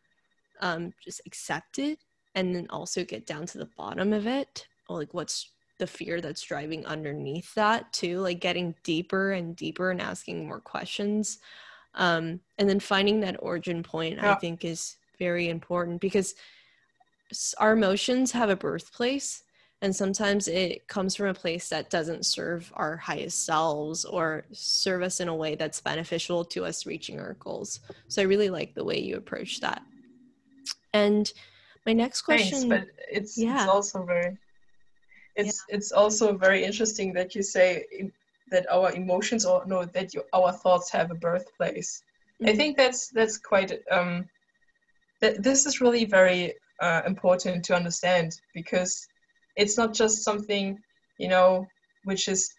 um, 0.61 0.93
just 1.03 1.21
accept 1.25 1.79
it 1.79 1.99
and 2.33 2.55
then 2.55 2.65
also 2.69 3.03
get 3.03 3.25
down 3.25 3.45
to 3.45 3.57
the 3.57 3.69
bottom 3.77 4.13
of 4.13 4.25
it 4.25 4.67
like 4.89 5.13
what's 5.13 5.51
the 5.77 5.87
fear 5.87 6.21
that's 6.21 6.41
driving 6.41 6.85
underneath 6.85 7.53
that 7.55 7.91
too 7.91 8.19
like 8.19 8.39
getting 8.39 8.73
deeper 8.83 9.33
and 9.33 9.55
deeper 9.55 9.91
and 9.91 10.01
asking 10.01 10.47
more 10.47 10.61
questions 10.61 11.39
um, 11.95 12.39
and 12.57 12.69
then 12.69 12.79
finding 12.79 13.19
that 13.19 13.35
origin 13.39 13.83
point 13.83 14.15
yeah. 14.15 14.31
i 14.31 14.35
think 14.35 14.63
is 14.63 14.95
very 15.19 15.49
important 15.49 15.99
because 15.99 16.35
our 17.57 17.73
emotions 17.73 18.31
have 18.31 18.49
a 18.49 18.55
birthplace 18.55 19.43
and 19.81 19.95
sometimes 19.95 20.47
it 20.47 20.87
comes 20.87 21.15
from 21.15 21.27
a 21.27 21.33
place 21.33 21.69
that 21.69 21.89
doesn't 21.89 22.25
serve 22.25 22.71
our 22.75 22.97
highest 22.97 23.45
selves 23.45 24.05
or 24.05 24.45
serve 24.51 25.01
us 25.01 25.19
in 25.19 25.27
a 25.27 25.35
way 25.35 25.55
that's 25.55 25.81
beneficial 25.81 26.45
to 26.45 26.65
us 26.65 26.85
reaching 26.85 27.19
our 27.19 27.33
goals 27.39 27.79
so 28.07 28.21
i 28.21 28.25
really 28.25 28.49
like 28.49 28.73
the 28.73 28.83
way 28.83 28.99
you 28.99 29.17
approach 29.17 29.59
that 29.59 29.81
and 30.93 31.33
my 31.85 31.93
next 31.93 32.21
question 32.21 32.69
Thanks, 32.69 32.85
but 32.87 32.87
it's, 33.11 33.37
yeah. 33.37 33.63
it's 33.63 33.67
also 33.67 34.03
very 34.03 34.37
it's 35.35 35.65
yeah. 35.67 35.75
it's 35.75 35.91
also 35.91 36.37
very 36.37 36.63
interesting 36.63 37.13
that 37.13 37.35
you 37.35 37.43
say 37.43 37.85
that 38.51 38.65
our 38.71 38.91
emotions 38.93 39.45
or 39.45 39.65
no 39.65 39.83
that 39.85 40.13
you, 40.13 40.23
our 40.33 40.51
thoughts 40.51 40.89
have 40.91 41.11
a 41.11 41.15
birthplace 41.15 42.03
mm-hmm. 42.41 42.49
i 42.49 42.55
think 42.55 42.77
that's 42.77 43.09
that's 43.09 43.37
quite 43.37 43.73
um 43.91 44.25
that 45.21 45.43
this 45.43 45.65
is 45.65 45.81
really 45.81 46.05
very 46.05 46.53
uh, 46.81 47.01
important 47.05 47.63
to 47.63 47.73
understand 47.73 48.33
because 48.53 49.07
it's 49.55 49.77
not 49.77 49.93
just 49.93 50.23
something 50.23 50.77
you 51.17 51.27
know 51.27 51.65
which 52.03 52.27
is 52.27 52.53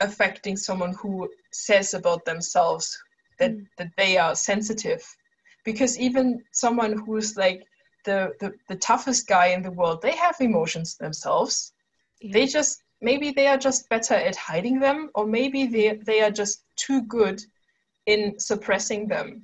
affecting 0.00 0.56
someone 0.56 0.94
who 0.94 1.28
says 1.52 1.94
about 1.94 2.24
themselves 2.24 2.96
that 3.38 3.52
mm. 3.52 3.66
that 3.78 3.90
they 3.96 4.16
are 4.16 4.34
sensitive 4.34 5.02
because 5.64 5.98
even 5.98 6.42
someone 6.52 6.98
who's 7.04 7.36
like 7.36 7.62
the, 8.04 8.32
the 8.40 8.52
the 8.68 8.76
toughest 8.76 9.26
guy 9.26 9.48
in 9.48 9.62
the 9.62 9.70
world 9.70 10.00
they 10.02 10.16
have 10.16 10.36
emotions 10.40 10.96
themselves 10.96 11.72
yeah. 12.20 12.32
they 12.32 12.46
just 12.46 12.82
maybe 13.02 13.30
they 13.30 13.46
are 13.46 13.58
just 13.58 13.88
better 13.88 14.14
at 14.14 14.36
hiding 14.36 14.78
them 14.78 15.10
or 15.14 15.26
maybe 15.26 15.66
they, 15.66 15.98
they 16.04 16.20
are 16.22 16.30
just 16.30 16.64
too 16.76 17.02
good 17.02 17.42
in 18.06 18.38
suppressing 18.38 19.06
them 19.06 19.42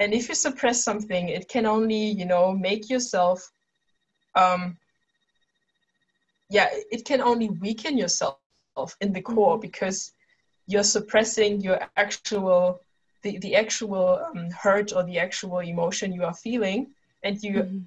and 0.00 0.14
if 0.14 0.28
you 0.28 0.34
suppress 0.34 0.82
something 0.82 1.28
it 1.28 1.48
can 1.48 1.66
only 1.66 2.04
you 2.10 2.24
know 2.24 2.52
make 2.52 2.88
yourself 2.88 3.50
um 4.34 4.76
yeah 6.50 6.68
it 6.90 7.04
can 7.04 7.20
only 7.20 7.48
weaken 7.48 7.96
yourself 7.96 8.36
in 9.00 9.12
the 9.12 9.22
core 9.22 9.54
mm-hmm. 9.54 9.62
because 9.62 10.12
you're 10.66 10.84
suppressing 10.84 11.60
your 11.60 11.80
actual 11.96 12.80
the, 13.22 13.38
the 13.38 13.54
actual 13.54 14.18
um, 14.34 14.50
hurt 14.50 14.92
or 14.94 15.02
the 15.04 15.18
actual 15.18 15.58
emotion 15.58 16.12
you 16.12 16.24
are 16.24 16.34
feeling 16.34 16.90
and 17.22 17.42
you 17.42 17.54
mm-hmm. 17.62 17.78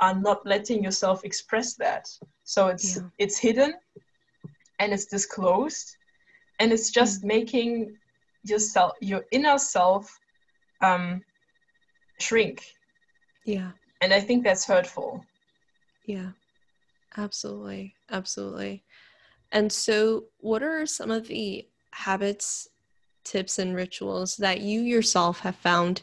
are 0.00 0.14
not 0.14 0.44
letting 0.46 0.82
yourself 0.82 1.24
express 1.24 1.74
that 1.74 2.08
so 2.44 2.68
it's 2.68 2.96
yeah. 2.96 3.02
it's 3.18 3.38
hidden 3.38 3.74
and 4.78 4.92
it's 4.92 5.06
disclosed 5.06 5.96
and 6.60 6.72
it's 6.72 6.90
just 6.90 7.22
mm. 7.22 7.26
making 7.26 7.96
yourself 8.44 8.92
your 9.00 9.24
inner 9.32 9.58
self 9.58 10.18
um, 10.80 11.20
shrink 12.20 12.62
yeah 13.44 13.70
and 14.00 14.12
i 14.12 14.20
think 14.20 14.44
that's 14.44 14.64
hurtful 14.64 15.24
yeah 16.06 16.30
absolutely 17.16 17.94
absolutely. 18.10 18.84
And 19.52 19.72
so 19.72 20.24
what 20.38 20.62
are 20.62 20.86
some 20.86 21.10
of 21.10 21.26
the 21.28 21.66
habits 21.92 22.68
tips 23.24 23.58
and 23.58 23.74
rituals 23.74 24.36
that 24.36 24.60
you 24.60 24.80
yourself 24.80 25.40
have 25.40 25.56
found 25.56 26.02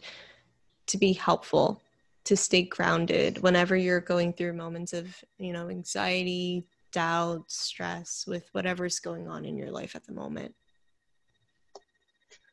to 0.88 0.98
be 0.98 1.13
helpful 1.13 1.82
to 2.26 2.36
stay 2.36 2.63
grounded 2.63 3.41
whenever 3.41 3.76
you're 3.76 4.00
going 4.00 4.34
through 4.34 4.54
moments 4.54 4.94
of 4.94 5.24
you 5.38 5.54
know 5.54 5.70
anxiety 5.70 6.65
doubt 6.91 7.44
stress 7.52 8.26
with 8.28 8.48
whatever's 8.52 9.00
going 9.00 9.28
on 9.28 9.46
in 9.46 9.58
your 9.58 9.72
life 9.72 9.96
at 9.96 10.06
the 10.06 10.13
moment? 10.13 10.54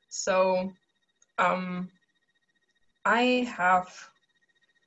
So 0.08 0.72
um 1.38 1.88
i 3.04 3.48
have 3.56 3.88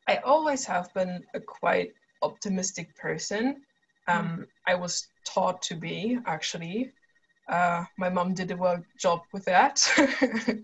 i 0.07 0.17
always 0.17 0.63
have 0.63 0.93
been 0.93 1.23
a 1.33 1.39
quite 1.39 1.91
optimistic 2.21 2.95
person 2.97 3.61
um 4.07 4.39
mm. 4.39 4.45
i 4.67 4.75
was 4.75 5.07
taught 5.25 5.61
to 5.61 5.75
be 5.75 6.17
actually 6.25 6.91
uh, 7.47 7.83
my 7.99 8.09
mom 8.09 8.33
did 8.33 8.49
a 8.49 8.57
well 8.57 8.83
job 8.99 9.21
with 9.31 9.45
that 9.45 9.87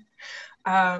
uh, 0.66 1.00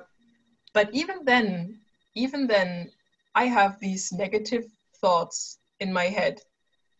but 0.74 0.94
even 0.94 1.26
then 1.26 1.82
even 2.16 2.48
then 2.48 2.92
I 3.36 3.46
have 3.46 3.80
these 3.80 4.12
negative 4.12 4.66
thoughts 5.00 5.60
in 5.80 5.94
my 5.94 6.06
head, 6.06 6.42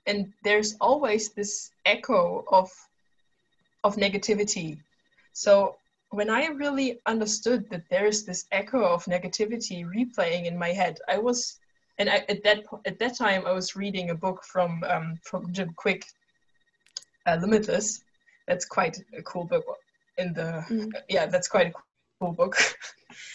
and 0.06 0.34
there's 0.44 0.76
always 0.80 1.30
this 1.30 1.72
echo 1.86 2.44
of 2.48 2.72
of 3.84 3.96
negativity. 3.96 4.80
So 5.34 5.76
when 6.12 6.30
I 6.30 6.48
really 6.48 7.00
understood 7.06 7.70
that 7.70 7.90
there's 7.90 8.24
this 8.24 8.46
echo 8.52 8.84
of 8.84 9.06
negativity 9.06 9.84
replaying 9.86 10.46
in 10.46 10.58
my 10.58 10.70
head, 10.70 11.00
I 11.08 11.18
was 11.18 11.60
and 12.02 12.10
I, 12.10 12.26
at 12.30 12.44
that 12.44 12.64
at 12.86 12.98
that 12.98 13.16
time 13.16 13.46
I 13.46 13.52
was 13.52 13.76
reading 13.76 14.10
a 14.10 14.16
book 14.16 14.44
from 14.44 14.84
um, 14.90 15.20
from 15.24 15.54
Jim 15.54 15.74
Kwik, 15.76 16.04
uh, 17.28 17.38
Limitless. 17.40 18.04
That's 18.48 18.66
quite 18.66 18.98
a 19.16 19.22
cool 19.22 19.46
book. 19.46 19.66
In 20.18 20.34
the 20.34 20.66
mm. 20.68 20.92
yeah, 21.08 21.28
that's 21.28 21.48
quite 21.48 21.68
a 21.68 21.74
cool 22.20 22.34
book. 22.34 22.56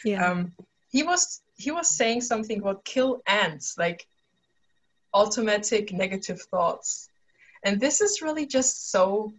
Yeah. 0.06 0.26
um, 0.26 0.52
he 0.88 1.02
was 1.02 1.42
he 1.54 1.70
was 1.70 1.86
saying 1.88 2.22
something 2.22 2.60
about 2.60 2.84
kill 2.86 3.20
ants, 3.26 3.76
like 3.76 4.06
automatic 5.12 5.92
negative 5.92 6.40
thoughts, 6.50 7.10
and 7.62 7.78
this 7.78 8.00
is 8.00 8.22
really 8.22 8.46
just 8.46 8.90
so. 8.90 9.34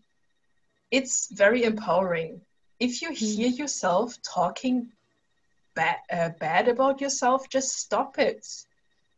It's 0.92 1.28
very 1.34 1.64
empowering 1.64 2.42
if 2.80 3.02
you 3.02 3.10
mm. 3.10 3.18
hear 3.18 3.50
yourself 3.50 4.16
talking 4.22 4.92
bad 5.76 5.98
uh, 6.12 6.30
bad 6.40 6.68
about 6.68 7.02
yourself, 7.02 7.50
just 7.50 7.80
stop 7.80 8.20
it 8.20 8.46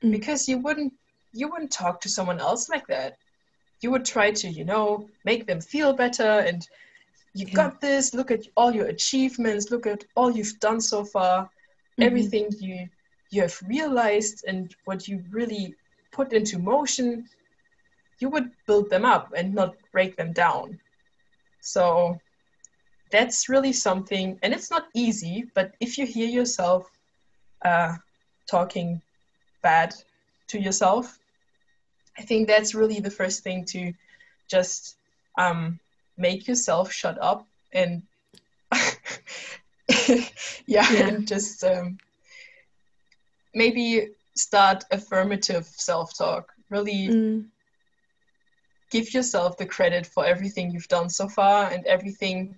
mm. 0.04 0.12
because 0.12 0.48
you 0.48 0.58
wouldn't 0.58 0.94
you 1.34 1.48
wouldn't 1.50 1.72
talk 1.72 2.02
to 2.02 2.10
someone 2.10 2.40
else 2.40 2.70
like 2.70 2.88
that 2.88 3.18
you 3.82 3.92
would 3.92 4.06
try 4.06 4.32
to 4.32 4.50
you 4.50 4.66
know 4.66 5.08
make 5.26 5.46
them 5.48 5.62
feel 5.62 5.94
better 5.94 6.40
and 6.48 6.68
you 7.34 7.46
yeah. 7.48 7.54
got 7.54 7.82
this 7.82 8.14
look 8.14 8.32
at 8.32 8.46
all 8.58 8.74
your 8.74 8.88
achievements 8.88 9.72
look 9.72 9.86
at 9.86 10.04
all 10.16 10.32
you've 10.32 10.60
done 10.60 10.82
so 10.82 11.04
far 11.04 11.44
mm-hmm. 11.44 12.04
everything 12.04 12.50
you 12.60 12.88
you 13.32 13.42
have 13.42 13.62
realized 13.68 14.44
and 14.48 14.76
what 14.86 15.08
you 15.08 15.24
really 15.32 15.76
put 16.12 16.34
into 16.34 16.58
motion 16.58 17.28
you 18.20 18.30
would 18.30 18.50
build 18.68 18.90
them 18.90 19.06
up 19.06 19.32
and 19.36 19.54
not 19.54 19.76
break 19.92 20.18
them 20.18 20.34
down 20.34 20.78
so 21.62 22.18
that's 23.12 23.50
really 23.50 23.74
something 23.74 24.38
and 24.44 24.54
it's 24.54 24.72
not 24.72 24.88
easy 24.94 25.46
but 25.56 25.74
if 25.80 25.98
you 25.98 26.06
hear 26.06 26.28
yourself 26.28 26.90
uh, 27.66 27.96
talking 28.50 29.02
bad 29.62 29.94
to 30.48 30.60
yourself. 30.60 31.20
I 32.18 32.24
think 32.24 32.48
that's 32.48 32.76
really 32.76 33.00
the 33.00 33.12
first 33.12 33.44
thing 33.44 33.66
to 33.66 33.94
just 34.48 34.98
um, 35.38 35.80
make 36.18 36.48
yourself 36.48 36.92
shut 36.92 37.18
up 37.22 37.48
and 37.72 38.04
yeah, 40.10 40.26
yeah, 40.68 41.08
and 41.08 41.28
just 41.28 41.64
um, 41.64 41.98
maybe 43.54 44.10
start 44.36 44.84
affirmative 44.92 45.66
self-talk. 45.66 46.52
Really 46.70 47.08
mm. 47.08 47.46
give 48.92 49.14
yourself 49.14 49.58
the 49.58 49.66
credit 49.66 50.06
for 50.06 50.26
everything 50.26 50.72
you've 50.72 50.88
done 50.88 51.10
so 51.10 51.28
far 51.28 51.72
and 51.72 51.86
everything 51.86 52.56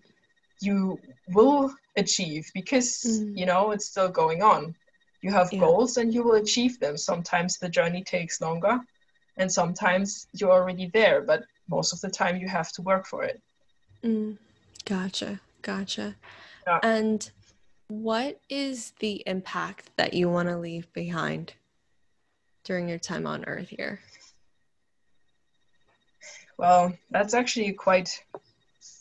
you 0.60 1.00
will 1.30 1.74
achieve 1.98 2.50
because 2.54 3.04
mm. 3.06 3.38
you 3.38 3.46
know 3.46 3.72
it's 3.72 3.86
still 3.86 4.10
going 4.10 4.42
on 4.42 4.76
you 5.22 5.32
have 5.32 5.52
yeah. 5.52 5.60
goals 5.60 5.98
and 5.98 6.14
you 6.14 6.24
will 6.24 6.36
achieve 6.36 6.80
them. 6.80 6.98
Sometimes 6.98 7.58
the 7.58 7.70
journey 7.70 8.04
takes 8.04 8.42
longer 8.42 8.80
and 9.38 9.52
sometimes 9.52 10.28
you're 10.34 10.52
already 10.52 10.90
there 10.94 11.22
but 11.22 11.44
most 11.70 11.94
of 11.94 12.02
the 12.02 12.10
time 12.10 12.38
you 12.38 12.48
have 12.48 12.72
to 12.74 12.82
work 12.82 13.06
for 13.06 13.24
it. 13.24 13.42
Mm, 14.04 14.38
gotcha 14.86 15.40
gotcha. 15.62 16.16
Yeah. 16.68 16.80
and 16.84 17.30
what 17.88 18.40
is 18.50 18.94
the 19.00 19.24
impact 19.26 19.90
that 19.98 20.14
you 20.14 20.30
want 20.30 20.50
to 20.50 20.58
leave 20.58 20.92
behind 20.94 21.54
during 22.64 22.88
your 22.88 23.00
time 23.00 23.28
on 23.28 23.46
earth 23.46 23.70
here? 23.70 24.00
Well 26.58 26.94
that's 27.10 27.34
actually 27.34 27.70
a 27.70 27.74
quite 27.74 28.24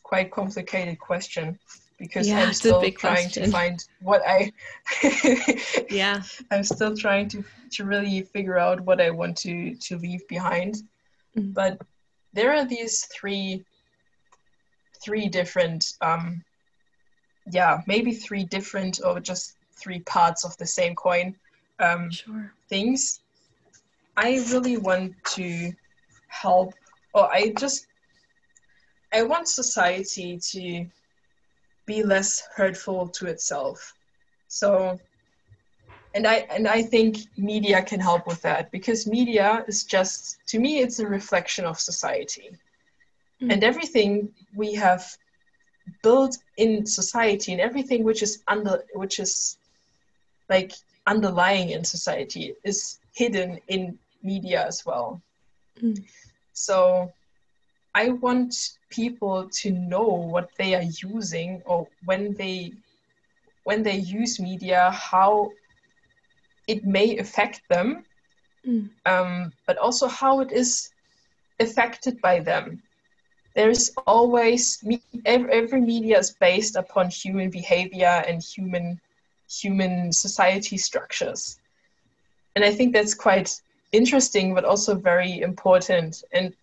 quite 0.02 0.30
complicated 0.30 0.98
question 0.98 1.58
because 2.00 2.26
yeah, 2.26 2.40
I'm 2.40 2.52
still 2.54 2.80
trying 2.80 2.94
question. 2.94 3.44
to 3.44 3.50
find 3.50 3.84
what 4.00 4.22
I 4.26 4.50
yeah 5.90 6.22
I'm 6.50 6.64
still 6.64 6.96
trying 6.96 7.28
to 7.28 7.44
to 7.72 7.84
really 7.84 8.22
figure 8.22 8.58
out 8.58 8.80
what 8.80 9.00
I 9.00 9.10
want 9.10 9.36
to 9.38 9.74
to 9.74 9.98
leave 9.98 10.26
behind 10.26 10.76
mm-hmm. 11.36 11.50
but 11.50 11.80
there 12.32 12.52
are 12.52 12.64
these 12.64 13.04
three 13.14 13.64
three 15.04 15.28
different 15.28 15.92
um 16.00 16.42
yeah 17.52 17.82
maybe 17.86 18.12
three 18.12 18.44
different 18.44 19.00
or 19.04 19.20
just 19.20 19.56
three 19.76 20.00
parts 20.00 20.44
of 20.44 20.56
the 20.56 20.66
same 20.66 20.94
coin 20.94 21.36
um 21.80 22.10
sure. 22.10 22.52
things 22.70 23.20
I 24.16 24.42
really 24.50 24.78
want 24.78 25.12
to 25.36 25.72
help 26.28 26.72
or 27.12 27.30
I 27.30 27.52
just 27.58 27.86
I 29.12 29.22
want 29.22 29.48
society 29.48 30.38
to 30.52 30.86
be 31.94 32.02
less 32.14 32.30
hurtful 32.56 33.08
to 33.16 33.26
itself. 33.26 33.78
So 34.48 34.98
and 36.14 36.24
I 36.34 36.36
and 36.56 36.66
I 36.78 36.80
think 36.92 37.12
media 37.36 37.78
can 37.90 38.00
help 38.00 38.22
with 38.26 38.40
that 38.48 38.70
because 38.76 39.00
media 39.18 39.64
is 39.70 39.78
just 39.96 40.16
to 40.50 40.56
me 40.64 40.72
it's 40.84 40.98
a 41.00 41.06
reflection 41.18 41.64
of 41.64 41.76
society. 41.90 42.48
Mm. 43.42 43.52
And 43.52 43.64
everything 43.70 44.10
we 44.62 44.74
have 44.74 45.02
built 46.02 46.34
in 46.56 46.86
society 46.86 47.50
and 47.52 47.60
everything 47.68 48.00
which 48.04 48.22
is 48.26 48.32
under 48.54 48.76
which 49.02 49.16
is 49.24 49.58
like 50.54 50.72
underlying 51.06 51.68
in 51.76 51.82
society 51.96 52.44
is 52.70 52.78
hidden 53.20 53.58
in 53.68 53.98
media 54.22 54.60
as 54.70 54.78
well. 54.86 55.08
Mm. 55.82 56.04
So 56.52 57.12
I 57.94 58.10
want 58.10 58.54
people 58.90 59.48
to 59.48 59.70
know 59.70 60.06
what 60.08 60.50
they 60.56 60.74
are 60.74 60.88
using 61.02 61.62
or 61.64 61.88
when 62.04 62.34
they 62.34 62.72
when 63.64 63.82
they 63.82 63.96
use 63.96 64.40
media 64.40 64.90
how 64.90 65.50
it 66.66 66.84
may 66.84 67.18
affect 67.18 67.62
them 67.68 68.04
mm. 68.66 68.88
um, 69.06 69.52
but 69.66 69.76
also 69.78 70.06
how 70.08 70.40
it 70.40 70.52
is 70.52 70.90
affected 71.58 72.20
by 72.20 72.40
them. 72.40 72.82
There's 73.54 73.90
always 74.06 74.82
every, 75.24 75.52
every 75.52 75.80
media 75.80 76.18
is 76.18 76.30
based 76.40 76.76
upon 76.76 77.10
human 77.10 77.50
behavior 77.50 78.24
and 78.26 78.42
human 78.42 79.00
human 79.48 80.12
society 80.12 80.78
structures. 80.78 81.58
And 82.54 82.64
i 82.64 82.72
think 82.72 82.92
that's 82.92 83.14
quite 83.14 83.50
interesting 83.92 84.54
but 84.54 84.64
also 84.64 84.94
very 84.94 85.40
important. 85.40 86.22
And 86.32 86.54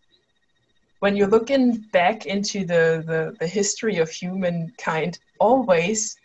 when 0.99 1.15
you're 1.15 1.27
looking 1.27 1.77
back 1.91 2.25
into 2.25 2.65
the, 2.65 3.03
the, 3.05 3.36
the 3.39 3.47
history 3.47 3.97
of 3.97 4.10
humankind, 4.10 5.19
always 5.39 6.17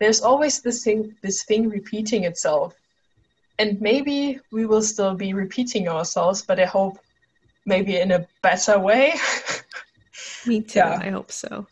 there's 0.00 0.20
always 0.20 0.60
this 0.60 0.84
thing 0.84 1.14
this 1.22 1.44
thing 1.44 1.68
repeating 1.68 2.24
itself. 2.24 2.74
And 3.58 3.80
maybe 3.80 4.38
we 4.52 4.66
will 4.66 4.82
still 4.82 5.14
be 5.14 5.34
repeating 5.34 5.88
ourselves, 5.88 6.42
but 6.42 6.60
I 6.60 6.64
hope 6.64 6.98
maybe 7.66 7.96
in 7.96 8.12
a 8.12 8.26
better 8.42 8.78
way. 8.78 9.14
Me 10.46 10.60
too. 10.60 10.78
Yeah. 10.78 11.00
I 11.02 11.10
hope 11.10 11.32
so. 11.32 11.66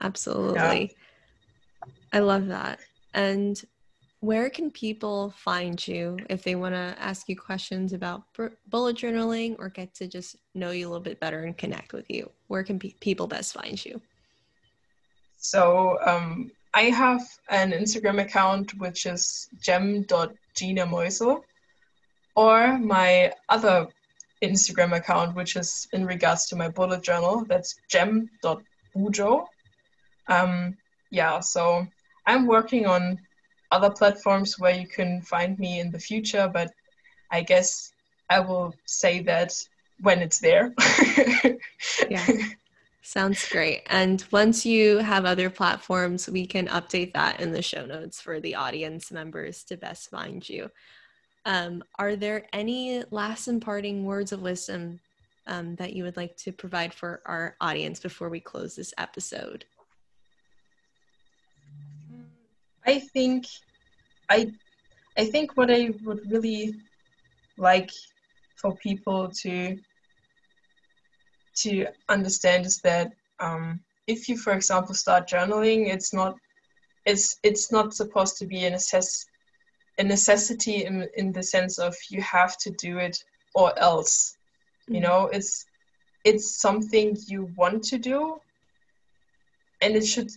Absolutely. 0.00 0.94
Yeah. 0.94 1.88
I 2.12 2.18
love 2.18 2.48
that. 2.48 2.80
And 3.14 3.62
where 4.22 4.48
can 4.48 4.70
people 4.70 5.34
find 5.36 5.84
you 5.88 6.16
if 6.30 6.44
they 6.44 6.54
want 6.54 6.72
to 6.72 6.94
ask 7.00 7.28
you 7.28 7.36
questions 7.36 7.92
about 7.92 8.22
bullet 8.68 8.96
journaling 8.96 9.56
or 9.58 9.68
get 9.68 9.92
to 9.94 10.06
just 10.06 10.36
know 10.54 10.70
you 10.70 10.86
a 10.86 10.88
little 10.88 11.02
bit 11.02 11.18
better 11.18 11.42
and 11.42 11.58
connect 11.58 11.92
with 11.92 12.08
you? 12.08 12.30
Where 12.46 12.62
can 12.62 12.78
pe- 12.78 12.94
people 13.00 13.26
best 13.26 13.52
find 13.52 13.84
you? 13.84 14.00
So 15.38 15.98
um, 16.06 16.52
I 16.72 16.82
have 16.82 17.20
an 17.48 17.72
Instagram 17.72 18.20
account 18.20 18.78
which 18.78 19.06
is 19.06 19.48
gem.ginameusel 19.60 21.42
or 22.36 22.78
my 22.78 23.32
other 23.48 23.88
Instagram 24.40 24.96
account 24.96 25.34
which 25.34 25.56
is 25.56 25.88
in 25.92 26.06
regards 26.06 26.46
to 26.46 26.54
my 26.54 26.68
bullet 26.68 27.02
journal 27.02 27.44
that's 27.48 27.74
gem.bujo. 27.88 29.46
Um, 30.28 30.76
yeah, 31.10 31.40
so 31.40 31.88
I'm 32.24 32.46
working 32.46 32.86
on 32.86 33.18
other 33.72 33.90
platforms 33.90 34.58
where 34.58 34.74
you 34.74 34.86
can 34.86 35.22
find 35.22 35.58
me 35.58 35.80
in 35.80 35.90
the 35.90 35.98
future, 35.98 36.48
but 36.52 36.70
I 37.30 37.42
guess 37.42 37.92
I 38.30 38.40
will 38.40 38.74
say 38.86 39.22
that 39.22 39.52
when 40.00 40.20
it's 40.20 40.38
there. 40.38 40.74
yeah. 42.10 42.26
Sounds 43.02 43.48
great. 43.48 43.82
And 43.86 44.24
once 44.30 44.64
you 44.64 44.98
have 44.98 45.24
other 45.24 45.50
platforms, 45.50 46.28
we 46.28 46.46
can 46.46 46.68
update 46.68 47.14
that 47.14 47.40
in 47.40 47.50
the 47.50 47.62
show 47.62 47.84
notes 47.84 48.20
for 48.20 48.38
the 48.38 48.54
audience 48.54 49.10
members 49.10 49.64
to 49.64 49.76
best 49.76 50.10
find 50.10 50.48
you. 50.48 50.70
Um, 51.44 51.82
are 51.98 52.14
there 52.14 52.46
any 52.52 53.02
last 53.10 53.48
imparting 53.48 54.04
words 54.04 54.30
of 54.30 54.42
wisdom 54.42 55.00
um, 55.48 55.74
that 55.76 55.94
you 55.94 56.04
would 56.04 56.16
like 56.16 56.36
to 56.38 56.52
provide 56.52 56.94
for 56.94 57.22
our 57.26 57.56
audience 57.60 57.98
before 57.98 58.28
we 58.28 58.38
close 58.38 58.76
this 58.76 58.94
episode? 58.98 59.64
I 62.86 63.00
think 63.00 63.44
I 64.28 64.52
I 65.18 65.26
think 65.26 65.56
what 65.56 65.70
I 65.70 65.90
would 66.02 66.20
really 66.30 66.74
like 67.56 67.90
for 68.60 68.76
people 68.76 69.30
to 69.42 69.78
to 71.56 71.86
understand 72.08 72.66
is 72.66 72.80
that 72.80 73.12
um, 73.40 73.80
if 74.06 74.28
you, 74.28 74.36
for 74.36 74.52
example, 74.52 74.94
start 74.94 75.28
journaling, 75.28 75.92
it's 75.92 76.12
not 76.12 76.36
it's 77.04 77.38
it's 77.42 77.70
not 77.72 77.94
supposed 77.94 78.36
to 78.38 78.46
be 78.46 78.64
an 78.64 78.74
assess 78.74 79.26
a 79.98 80.04
necessity 80.04 80.84
in, 80.84 81.06
in 81.16 81.32
the 81.32 81.42
sense 81.42 81.78
of 81.78 81.94
you 82.08 82.22
have 82.22 82.56
to 82.58 82.70
do 82.70 82.98
it 82.98 83.16
or 83.54 83.78
else. 83.78 84.36
You 84.88 85.00
Mm. 85.00 85.02
know, 85.02 85.26
it's 85.26 85.66
it's 86.24 86.60
something 86.60 87.16
you 87.26 87.52
want 87.56 87.84
to 87.84 87.98
do 87.98 88.40
and 89.80 89.96
it 89.96 90.06
should 90.06 90.30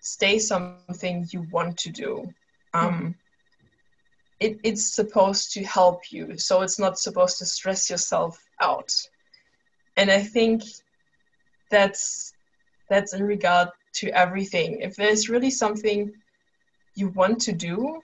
stay 0.00 0.38
something 0.38 1.26
you 1.30 1.46
want 1.50 1.76
to 1.78 1.90
do. 1.90 2.32
Um, 2.74 3.14
it, 4.40 4.58
it's 4.62 4.94
supposed 4.94 5.52
to 5.52 5.64
help 5.64 6.10
you, 6.10 6.38
so 6.38 6.62
it's 6.62 6.78
not 6.78 6.98
supposed 6.98 7.38
to 7.38 7.46
stress 7.46 7.90
yourself 7.90 8.42
out. 8.60 8.90
And 9.96 10.10
I 10.10 10.22
think 10.22 10.62
that's 11.70 12.32
that's 12.88 13.12
in 13.12 13.22
regard 13.22 13.68
to 13.94 14.08
everything. 14.10 14.80
If 14.80 14.96
there's 14.96 15.28
really 15.28 15.50
something 15.50 16.12
you 16.94 17.08
want 17.10 17.40
to 17.42 17.52
do, 17.52 18.00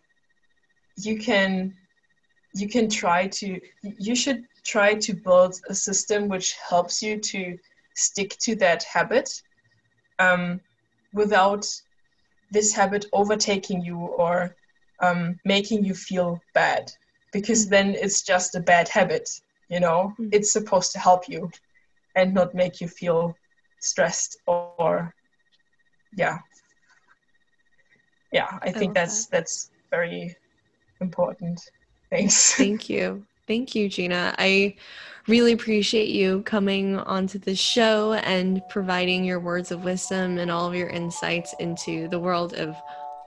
you 0.97 1.19
can 1.19 1.75
you 2.55 2.69
can 2.69 2.89
try 2.89 3.29
to 3.29 3.61
you 3.83 4.15
should 4.15 4.45
try 4.65 4.95
to 4.95 5.15
build 5.15 5.55
a 5.69 5.75
system 5.75 6.29
which 6.29 6.55
helps 6.69 7.03
you 7.03 7.19
to 7.19 7.59
stick 7.95 8.37
to 8.41 8.55
that 8.57 8.83
habit 8.83 9.43
um, 10.19 10.61
without 11.13 11.67
this 12.51 12.73
habit 12.73 13.07
overtaking 13.13 13.83
you 13.83 13.99
or 13.99 14.57
um, 15.01 15.39
making 15.45 15.85
you 15.85 15.95
feel 15.95 16.41
bad 16.55 16.91
because 17.33 17.69
then 17.69 17.95
it's 17.95 18.23
just 18.23 18.55
a 18.55 18.61
bad 18.61 18.89
habit 18.89 19.29
you 19.69 19.81
know? 19.81 20.15
Mm. 20.21 20.29
it's 20.33 20.53
supposed 20.53 20.93
to 20.93 20.99
help 20.99 21.29
you 21.29 21.51
and 22.15 22.33
not 22.33 22.55
make 22.55 22.81
you 22.81 22.89
feel 22.89 23.37
stressed 23.81 24.39
or, 24.47 24.73
or 24.79 25.15
yeah. 26.17 26.39
Yeah 28.33 28.59
i 28.63 28.71
think 28.71 28.89
love 28.89 28.95
that's 28.95 29.27
that's 29.27 29.71
very 29.91 30.37
important 31.01 31.61
thanks 32.11 32.55
Thank 32.55 32.89
you. 32.89 33.27
Thank 33.47 33.75
you, 33.75 33.89
Gina. 33.89 34.35
I 34.39 34.75
really 35.29 35.53
appreciate 35.53 36.09
you 36.09 36.43
coming 36.43 36.97
onto 36.99 37.39
the 37.39 37.55
show 37.55 38.15
and 38.15 38.61
providing 38.69 39.25
your 39.25 39.41
words 39.41 39.71
of 39.71 39.85
wisdom 39.85 40.39
and 40.39 40.51
all 40.51 40.67
of 40.67 40.75
your 40.75 40.89
insights 40.89 41.55
into 41.61 42.09
the 42.09 42.19
world 42.19 42.55
of 42.55 42.77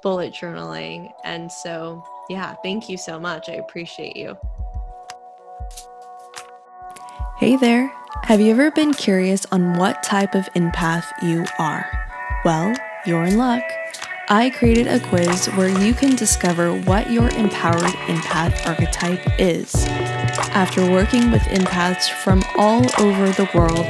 bullet 0.01 0.34
journaling. 0.34 1.11
And 1.24 1.51
so, 1.51 2.03
yeah, 2.30 2.55
thank 2.63 2.89
you 2.89 2.97
so 2.97 3.20
much. 3.20 3.49
I 3.49 3.53
appreciate 3.53 4.15
you. 4.15 4.38
Hey 7.38 7.55
there. 7.55 7.91
Have 8.24 8.41
you 8.41 8.51
ever 8.51 8.72
been 8.72 8.93
curious 8.93 9.45
on 9.51 9.78
what 9.78 10.03
type 10.03 10.36
of 10.36 10.45
empath 10.53 11.05
you 11.24 11.45
are? 11.57 11.89
Well, 12.43 12.76
you're 13.05 13.24
in 13.24 13.38
luck. 13.38 13.63
I 14.28 14.51
created 14.51 14.88
a 14.88 14.99
quiz 14.99 15.47
where 15.55 15.70
you 15.84 15.93
can 15.93 16.15
discover 16.15 16.74
what 16.82 17.09
your 17.09 17.30
empowered 17.30 17.82
empath 17.82 18.67
archetype 18.67 19.22
is. 19.39 19.74
After 20.51 20.89
working 20.89 21.31
with 21.31 21.41
empaths 21.43 22.09
from 22.09 22.43
all 22.57 22.83
over 22.99 23.29
the 23.29 23.49
world, 23.53 23.85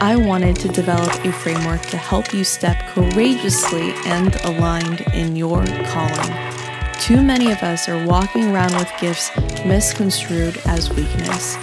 I 0.00 0.16
wanted 0.16 0.56
to 0.56 0.68
develop 0.68 1.12
a 1.24 1.32
framework 1.32 1.82
to 1.86 1.96
help 1.96 2.32
you 2.32 2.44
step 2.44 2.78
courageously 2.88 3.92
and 4.06 4.36
aligned 4.44 5.00
in 5.12 5.34
your 5.34 5.64
calling. 5.86 6.34
Too 7.00 7.22
many 7.22 7.50
of 7.50 7.62
us 7.62 7.88
are 7.88 8.06
walking 8.06 8.52
around 8.52 8.74
with 8.74 8.90
gifts 9.00 9.30
misconstrued 9.64 10.58
as 10.66 10.90
weakness. 10.90 11.56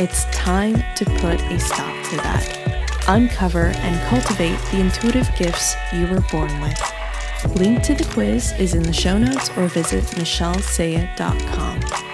It's 0.00 0.24
time 0.36 0.82
to 0.96 1.04
put 1.04 1.40
a 1.42 1.60
stop 1.60 2.04
to 2.10 2.16
that. 2.16 3.04
Uncover 3.08 3.66
and 3.66 4.00
cultivate 4.08 4.58
the 4.70 4.80
intuitive 4.80 5.28
gifts 5.36 5.76
you 5.92 6.06
were 6.06 6.22
born 6.32 6.60
with. 6.60 6.80
Link 7.56 7.82
to 7.82 7.94
the 7.94 8.08
quiz 8.12 8.52
is 8.58 8.74
in 8.74 8.82
the 8.82 8.92
show 8.92 9.18
notes 9.18 9.50
or 9.56 9.68
visit 9.68 10.04
michellesaya.com. 10.04 12.13